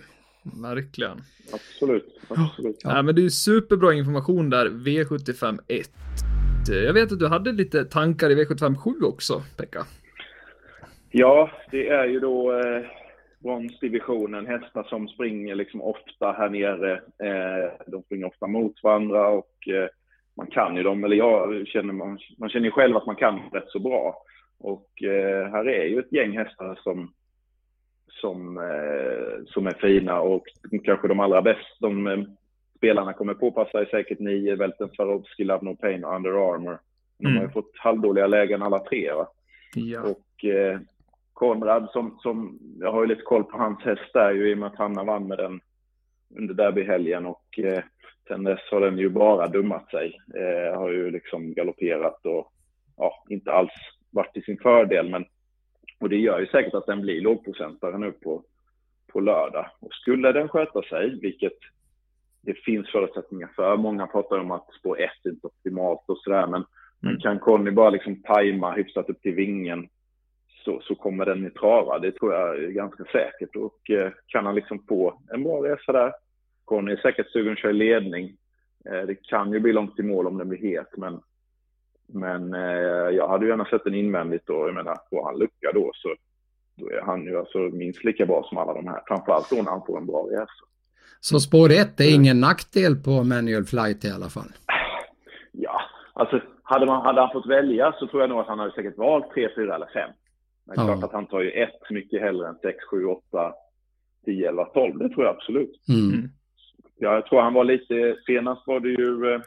[0.63, 1.21] verkligen.
[1.53, 2.77] Absolut, absolut.
[2.84, 3.01] Ja.
[3.01, 5.89] men det är superbra information där, V75 1.
[6.86, 9.86] Jag vet att du hade lite tankar i V75 7 också, Pekka.
[11.11, 12.86] Ja, det är ju då eh,
[13.40, 16.94] bronsdivisionen, hästar som springer liksom ofta här nere.
[16.94, 19.88] Eh, de springer ofta mot varandra och eh,
[20.36, 23.40] man kan ju dem, eller jag känner, man, man känner ju själv att man kan
[23.52, 24.16] rätt så bra.
[24.60, 27.14] Och eh, här är ju ett gäng hästar som,
[28.08, 28.40] som,
[29.46, 30.44] som är fina och
[30.84, 31.64] kanske de allra bästa.
[31.80, 32.26] De
[32.78, 36.80] spelarna kommer påpassa är säkert nio, Welten Swarovski, Love No Pain och Under Armour.
[37.18, 37.52] De har ju Mm.
[37.52, 39.28] fått halvdåliga lägen alla tre va.
[39.76, 40.02] Ja.
[40.02, 40.80] Och eh,
[41.40, 44.58] Konrad, som, som, jag har ju lite koll på hans häst där ju i och
[44.58, 45.60] med att Hanna vann med den
[46.38, 47.84] under derbyhelgen och eh,
[48.28, 50.18] sen dess har den ju bara dummat sig.
[50.36, 52.54] Eh, har ju liksom galopperat och
[52.98, 53.72] ja, inte alls
[54.12, 55.10] varit till sin fördel.
[55.10, 55.26] Men,
[56.00, 58.44] och det gör ju säkert att den blir lågprocentare nu på,
[59.14, 59.66] på lördag.
[59.82, 61.58] Och skulle den sköta sig, vilket
[62.42, 63.78] det finns förutsättningar för.
[63.78, 66.48] Många pratar om att spår 1 är inte optimalt och sådär.
[66.48, 66.66] Men,
[67.00, 67.22] men Mm.
[67.22, 69.90] kan Conny bara liksom tajma hyfsat upp till vingen
[70.70, 71.99] så, så kommer den i trava.
[71.99, 73.55] Det tror jag är ganska säkert.
[73.55, 76.13] Och eh, kan han liksom få en bra resa där.
[76.65, 78.38] Conny är säkert sugen att köra ledning.
[78.86, 81.20] Eh, det kan ju bli långt i mål om den blir het, men,
[82.07, 84.67] men eh, jag hade ju gärna sett den invändigt då.
[84.67, 86.15] Jag menar, får han lucka då så
[86.76, 89.01] då är han ju alltså minst lika bra som alla de här.
[89.07, 90.65] Framförallt då när han får en bra resa.
[91.20, 94.51] Så spår 1 är ingen nackdel på manual flight i alla fall.
[95.51, 95.82] Ja,
[96.13, 98.97] alltså hade, man, hade han fått välja så tror jag nog att han hade säkert
[98.97, 100.09] valt 3, 4 eller 5.
[100.70, 100.93] Men Ja.
[100.93, 103.53] klart att han tar ju ett mycket hellre än 6, 7, 8,
[104.26, 104.97] 10, 11, 12.
[104.97, 105.82] Det tror jag absolut.
[105.89, 106.13] Mm.
[106.13, 106.30] Mm.
[106.97, 109.41] Ja, jag tror han var lite, senast var det ju, eh,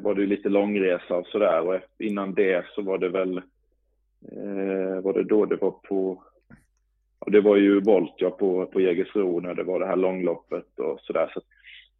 [0.00, 1.60] var det ju lite långresa och sådär.
[1.60, 3.36] Och innan det så var det väl,
[4.32, 6.22] eh, var det då det var på,
[7.20, 10.78] ja, det var ju volt ja, på, på Jägersro när det var det här långloppet
[10.78, 11.30] och sådär.
[11.34, 11.40] Så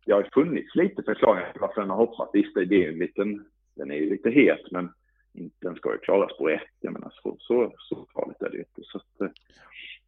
[0.07, 2.31] det har funnits lite förklaringar till varför den har hoppat.
[2.33, 4.89] Visst, det är ju en liten, den är ju lite het, men
[5.33, 6.63] den ska ju klaras på ett.
[6.81, 8.83] Jag menar, så, så, så farligt är det ju inte.
[8.83, 9.35] Så att, eh,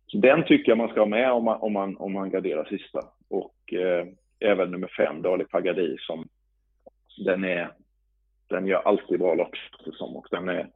[0.07, 2.65] så den tycker jag man ska ha med om man, om man, om man garderar
[2.65, 3.01] sista.
[3.29, 4.07] Och eh,
[4.41, 6.29] även nummer fem, Dali Pagadi, som
[7.25, 7.73] den är,
[8.49, 9.57] den gör alltid bra lopp
[9.93, 10.17] som.
[10.17, 10.71] Och den är,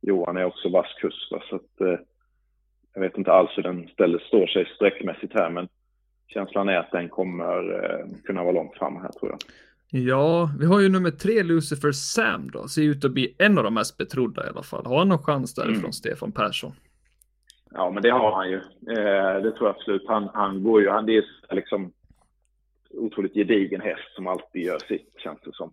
[0.00, 1.32] Johan är också vass kusk.
[1.32, 1.98] va, Så att, eh,
[2.94, 5.68] jag vet inte alls hur den stället står sig sträckmässigt här, men
[6.26, 9.38] känslan är att den kommer eh, kunna vara långt fram här tror jag.
[10.04, 12.68] Ja, vi har ju nummer tre, Lucifer Sam då.
[12.68, 14.86] Ser ut att bli en av de mest betrodda i alla fall.
[14.86, 15.92] Har han någon chans därifrån, Mm.
[15.92, 16.72] Stefan Persson?
[17.70, 18.56] Ja, men det har han ju.
[18.90, 20.04] Eh, det tror jag absolut.
[20.08, 21.24] Han, han går ju, han det är
[21.54, 21.92] liksom
[22.90, 25.72] otroligt gedigen häst som alltid gör sitt, känns det som.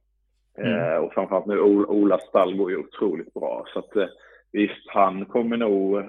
[0.58, 3.66] Eh, och framförallt nu, Ol- Olas stall går ju otroligt bra.
[3.74, 4.06] Så att eh,
[4.52, 6.04] visst, han kommer nog,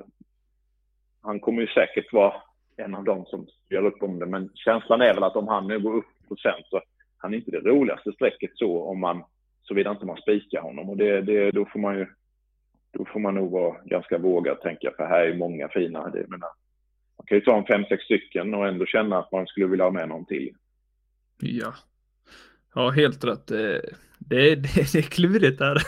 [1.23, 2.35] han kommer ju säkert vara
[2.77, 4.27] en av dem som gör upp om det.
[4.27, 6.81] Men känslan är väl att om han nu går upp procent så
[7.25, 9.25] han är inte det roligaste strecket så om man,
[9.63, 10.91] såvida inte man spikar honom.
[10.91, 12.07] Och det, det, då får man ju
[12.93, 16.11] då får man nog vara ganska vågad tänka för här är många fina.
[16.11, 16.49] Det, menar,
[17.19, 19.85] man kan ju ta en fem, sex stycken och ändå känna att man skulle vilja
[19.85, 20.51] ha med någon till.
[21.41, 21.75] Ja.
[22.75, 23.47] Ja, helt rätt.
[23.47, 23.81] Det,
[24.19, 25.83] det, det, det är klurigt där.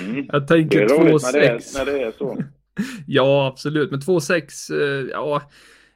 [0.00, 0.26] Mm.
[0.32, 1.78] Jag tänker är roligt när det är, 2-6.
[1.78, 2.42] när det är så.
[3.06, 3.90] Ja, absolut.
[3.90, 5.42] Men 2-6, eh, ja.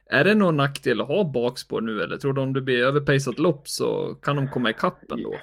[0.09, 3.39] Är det någon nackdel att ha bakspår nu eller tror du om det blir överpejsat
[3.39, 5.33] lopp så kan de komma ikapp ändå?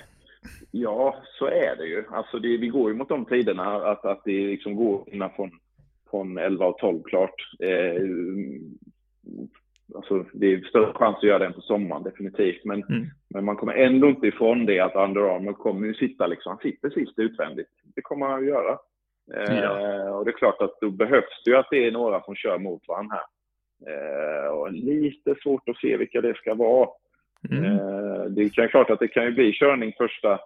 [0.70, 2.04] Ja, så är det ju.
[2.10, 5.50] Alltså det, vi går ju mot de tiderna att, att det liksom går innan från,
[6.10, 7.34] från 11 och 12 klart.
[7.60, 8.02] Eh,
[9.94, 12.64] alltså det är större chans att göra den på sommaren definitivt.
[12.64, 13.06] Men, Mm.
[13.28, 16.58] men man kommer ändå inte ifrån det att Under Armour kommer ju sitta liksom, han
[16.72, 17.68] sitter sist utvändigt.
[17.94, 18.78] Det kommer han att göra.
[19.34, 20.10] Eh, Ja.
[20.10, 22.58] Och det är klart att då behövs det ju att det är några som kör
[22.58, 23.24] mot varandra här.
[23.86, 26.88] Eh, och lite svårt att se vilka det ska vara.
[27.50, 27.64] Mm.
[27.64, 30.40] Eh, Det är klart att det kan ju bli körning första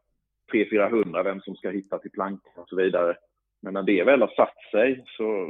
[0.52, 3.16] 300-400, vem som ska hitta till plankan och så vidare.
[3.62, 5.48] men när det väl har satt sig så,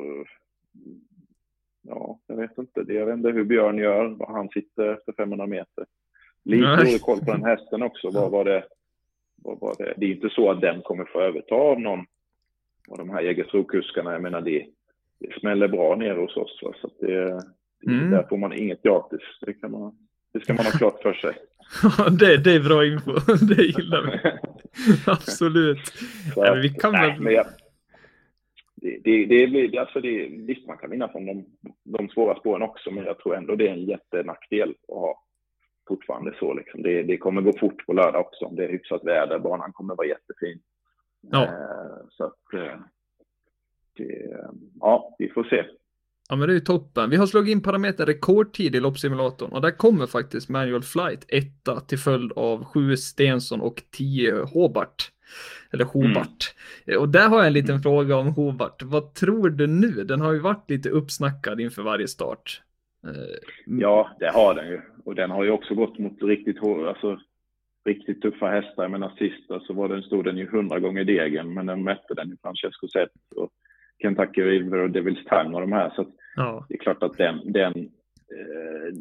[1.82, 2.82] ja, jag vet inte.
[2.82, 5.87] Det, jag vet inte hur Björn gör, var han sitter efter 500 meter.
[6.45, 6.76] Lite Nej.
[6.76, 8.11] dålig koll på den hästen också.
[8.11, 8.64] Vad var det,
[9.37, 9.95] vad var det?
[9.97, 12.01] det är inte så att den kommer få överta av någon
[12.91, 14.12] av de här Jägersro-kuskarna.
[14.12, 14.66] Jag menar, det,
[15.18, 16.61] det smäller bra nere hos oss.
[16.62, 16.72] Va?
[16.80, 17.43] Så det,
[17.87, 18.11] Mm.
[18.11, 19.20] där får man inget gratis.
[19.41, 19.97] Det, kan man,
[20.33, 21.35] det ska man ha klart för sig.
[22.18, 23.12] det, det är bra info.
[23.55, 24.31] det gillar vi.
[25.07, 25.87] Absolut.
[26.35, 27.47] Så Nej, att- men vi kan nej, väl- men jag,
[29.05, 31.47] det, det, alltså det, visst, man kan vinna från de,
[31.85, 35.22] de svåra spåren också, men jag tror ändå det är en jättenackdel att ha
[35.89, 36.55] fortfarande så.
[36.55, 36.83] Liksom.
[36.83, 39.39] Det, det kommer gå fort på lördag också om det är hyfsat väder.
[39.39, 40.61] Banan kommer vara jättefin.
[41.20, 41.45] Ja.
[41.45, 42.79] Eh, så att, eh,
[43.97, 44.37] det,
[44.81, 45.64] ja, vi får se.
[46.29, 47.11] Ja men det är ju toppen.
[47.11, 51.81] Vi har slagit in parameter rekordtid i loppsimulatorn och där kommer faktiskt Manual Flight etta
[51.81, 55.11] till följd av 7 Stensson och 10 Hobart.
[55.72, 56.55] Eller Hobart.
[56.87, 58.83] Eh, Och där har jag en liten fråga om Hobart.
[58.83, 59.91] Vad tror du nu?
[59.91, 62.62] Den har ju varit lite uppsnackad inför varje start.
[63.05, 63.11] Eh,
[63.66, 64.81] Ja, det har den ju.
[65.05, 67.20] Och den har ju också gått mot riktigt, hår- alltså,
[67.85, 68.83] riktigt tuffa hästar.
[68.83, 71.83] Jag menar sist så var den, stod den ju hundra gånger i degen, men den
[71.85, 73.51] mötte den ju Francesco Zet och
[74.03, 75.93] Kentucky River och Devil's Time och de här.
[75.97, 77.73] Så Ja, det är klart att den, den,
[78.31, 78.95] eh,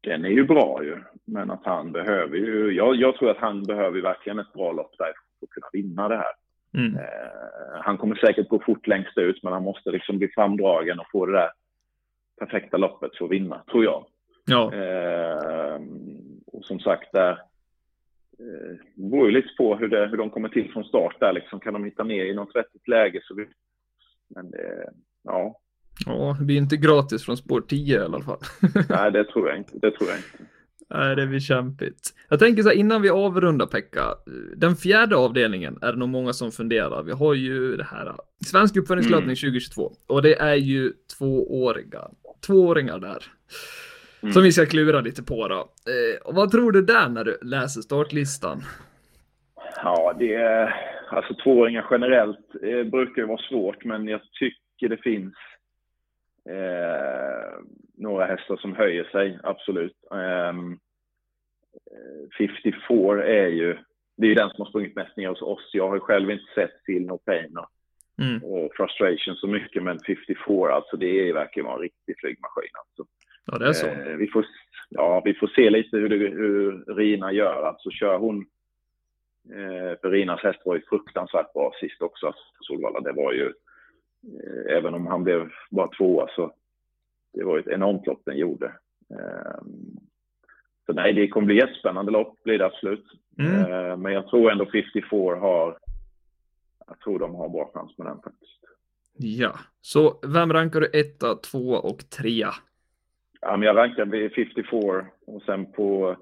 [0.00, 0.96] den är ju bra ju.
[1.24, 4.94] Men att han behöver ju, jag, jag tror att han behöver verkligen ett bra lopp
[4.98, 6.32] där för att kunna vinna det här.
[6.74, 6.96] mm.
[6.96, 11.10] Eh, han kommer säkert gå fort längst ut, men han måste liksom bli framdragen och
[11.12, 11.50] få det där
[12.38, 14.06] perfekta loppet för att vinna, tror jag.
[14.46, 15.80] ja, Eh,
[16.46, 17.30] och som sagt, där
[18.38, 21.32] eh, det beror ju lite på hur, det, hur de kommer till från start där.
[21.32, 23.34] Liksom, kan de hitta ner i något vettigt läge så
[24.34, 24.90] Men det,
[25.24, 25.60] ja,
[26.06, 28.38] ja, det blir inte gratis från spår 10 i alla fall.
[28.88, 29.72] nej det tror jag inte.
[29.78, 30.52] Det tror jag inte.
[30.90, 32.14] Nej, det blir kämpigt.
[32.28, 34.04] Jag tänker så här innan vi avrundar Pekka.
[34.56, 37.02] Den fjärde avdelningen är det nog många som funderar.
[37.02, 38.16] Vi har ju det här
[38.46, 39.36] Svensk uppföljningslöpning Mm.
[39.36, 42.08] 2022 och det är ju tvååriga,
[42.46, 43.24] tvååringar där.
[44.22, 44.32] Mm.
[44.32, 45.54] Som vi ska klura lite på då.
[45.56, 48.62] Eh, och vad tror du där när du läser startlistan?
[49.84, 50.74] Ja, det är,
[51.10, 55.34] alltså tvååringar generellt eh, brukar ju vara svårt, men jag tycker det finns
[56.48, 57.58] eh,
[57.96, 59.96] några hästar som höjer sig, absolut.
[60.12, 60.72] Ehm,
[61.90, 63.78] eh, 54 är ju,
[64.16, 65.70] det är ju den som har sprungit mest ner hos oss.
[65.72, 67.68] Jag har ju själv inte sett Feel No Pain och,
[68.22, 68.44] Mm.
[68.44, 72.70] och Frustration så mycket, men 54, alltså det är ju verkligen en riktig flygmaskin.
[72.72, 73.12] Alltså.
[73.44, 73.86] Ja, det är så.
[73.86, 74.46] Eh, vi, får,
[74.88, 77.62] ja, vi får se lite hur, det, hur Rina gör.
[77.62, 78.46] Alltså kör hon...
[79.52, 83.00] Eh, för Rinas häst var ju fruktansvärt bra sist också, Solvalla.
[83.00, 83.46] Det var ju...
[83.46, 86.54] Eh, även om han blev bara tvåa så...
[87.32, 88.66] Det var ju ett enormt lopp den gjorde.
[89.10, 89.62] Eh,
[90.86, 93.06] så nej, det kommer bli jättespännande lopp, blir det absolut.
[93.38, 93.54] Mm.
[93.54, 95.78] Eh, men jag tror ändå 54 har...
[96.86, 98.58] Jag tror de har bra chans med den faktiskt.
[99.20, 102.50] Ja, så vem rankar du etta, tvåa och trea?
[103.40, 106.16] Ja, men jag rankar vid 54 och sen på,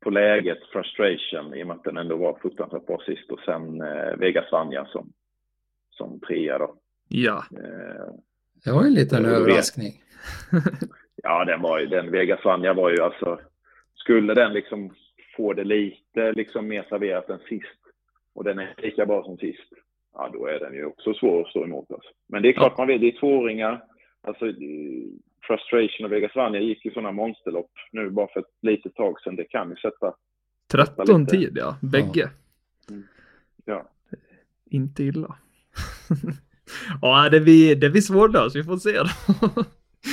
[0.00, 3.80] på läget frustration i och med att den ändå var fruktansvärt bra sist och sen
[3.80, 5.12] eh, Vegas Vanja som,
[5.90, 6.74] som trea då.
[7.08, 8.12] Ja, Eh,
[8.64, 9.40] Det var ju en liten Ja, det vet.
[9.42, 9.92] överraskning.
[11.22, 13.40] ja, den var ju, den Vegas Vanja var ju alltså,
[13.94, 14.94] skulle den liksom
[15.36, 17.78] få det lite liksom mer serverat än sist
[18.34, 19.72] och den är lika bra som sist,
[20.14, 22.10] ja då är den ju också svår att stå emot alltså.
[22.28, 22.82] Men det är klart Ja.
[22.84, 23.84] man vet, det är tvååringar,
[24.22, 24.46] alltså
[25.48, 29.36] Frustration och Vegas Vanja gick ju sådana monsterlopp nu bara för ett litet tag sedan.
[29.36, 30.14] Det kan ju sätta
[30.72, 31.30] 13 lite.
[31.36, 32.30] tid ja, bägge.
[33.64, 33.88] Ja.
[34.70, 35.36] Inte illa.
[37.02, 39.04] ja, det blir, det blir svårlöst, vi får se då.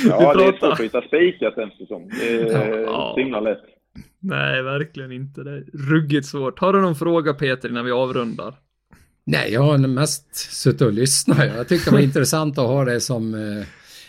[0.08, 0.58] Ja, Vi det är pratar.
[0.68, 2.08] svårt att hitta spikar känns det som.
[2.08, 3.14] Det är Ja.
[3.18, 3.62] himla lätt.
[4.18, 5.42] Nej, verkligen inte.
[5.42, 6.58] Det är ruggigt svårt.
[6.58, 8.54] Har du någon fråga Peter innan vi avrundar?
[9.24, 11.38] Nej, jag har mest suttit och lyssnat.
[11.56, 13.66] Jag tyckte det var intressant att ha dig som eh,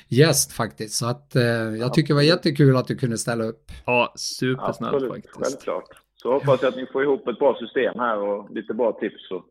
[0.09, 0.93] gäst faktiskt.
[0.95, 1.43] Så att eh,
[1.79, 3.71] jag tycker det var jättekul att du kunde ställa upp.
[3.85, 5.35] Ja, supersnällt Absolut, faktiskt.
[5.35, 5.87] självklart.
[6.15, 9.27] Så hoppas jag att ni får ihop ett bra system här och lite bra tips.
[9.29, 9.43] Så,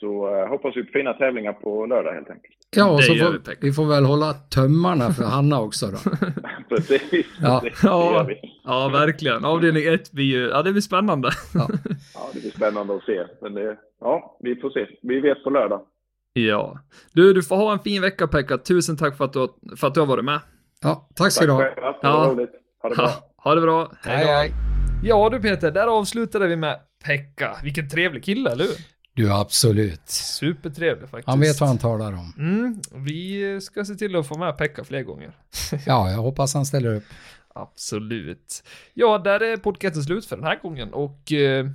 [0.00, 2.54] så eh, hoppas vi på fina tävlingar på lördag helt enkelt.
[2.76, 5.98] Ja, och Det så får, vi, vi får väl hålla tömmarna för Hanna också då.
[6.68, 7.62] Precis, Ja.
[7.82, 8.28] Ja.
[8.64, 9.44] Ja, verkligen.
[9.44, 11.30] Avdelning 1 blir ju, ja det blir spännande.
[11.54, 11.68] Ja,
[12.32, 13.22] det blir spännande att se.
[13.42, 14.86] Men det, ja, vi får se.
[15.02, 15.80] Vi vet på lördag.
[16.32, 16.78] Ja.
[17.12, 18.58] Du, du får ha en fin vecka Pekka.
[18.58, 20.40] Tusen tack för att du, har- för att du har varit med.
[20.82, 21.64] Ja, tack ska du ha.
[22.02, 22.24] Ja.
[22.82, 23.04] Ha det bra.
[23.06, 23.92] Ha, ha det bra.
[24.02, 24.52] Hej, hej.
[25.04, 27.56] Ja du Peter, där avslutade vi med Pekka.
[27.62, 28.74] Vilken trevlig kille, eller hur?
[29.14, 30.08] Du, absolut.
[30.08, 31.28] Supertrevlig faktiskt.
[31.28, 32.32] Han vet vad han talar om.
[32.38, 35.32] Mm, vi ska se till att få med Pekka fler gånger.
[35.86, 37.04] Ja, jag hoppas han ställer upp.
[37.54, 38.62] Absolut.
[38.94, 41.66] Ja, där är podcasten slut för den här gången och eh,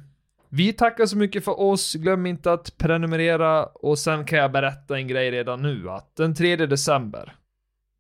[0.57, 1.93] Vi tackar så mycket för oss.
[1.93, 6.35] Glöm inte att prenumerera och sen kan jag berätta en grej redan nu att den
[6.35, 7.35] 3 december,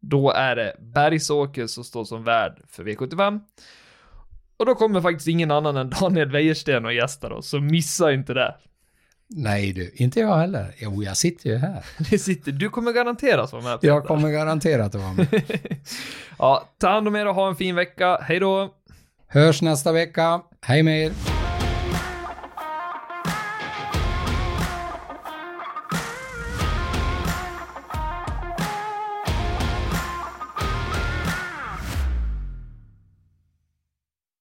[0.01, 3.39] då är det Bergsåker som står som värd för V75.
[4.57, 8.33] Och då kommer faktiskt ingen annan än Daniel Wäjersten och gästar oss, så missa inte
[8.33, 8.55] det.
[9.29, 10.73] Nej du, inte jag heller.
[10.77, 11.85] Jo, jag sitter ju här.
[12.11, 15.27] Det sitter, du kommer garanterat vara med på Jag kommer garanterat att vara med.
[16.39, 18.19] Ja, ta hand om er och ha en fin vecka.
[18.21, 18.73] Hej då!
[19.27, 20.41] Hörs nästa vecka.
[20.61, 21.11] Hej med er!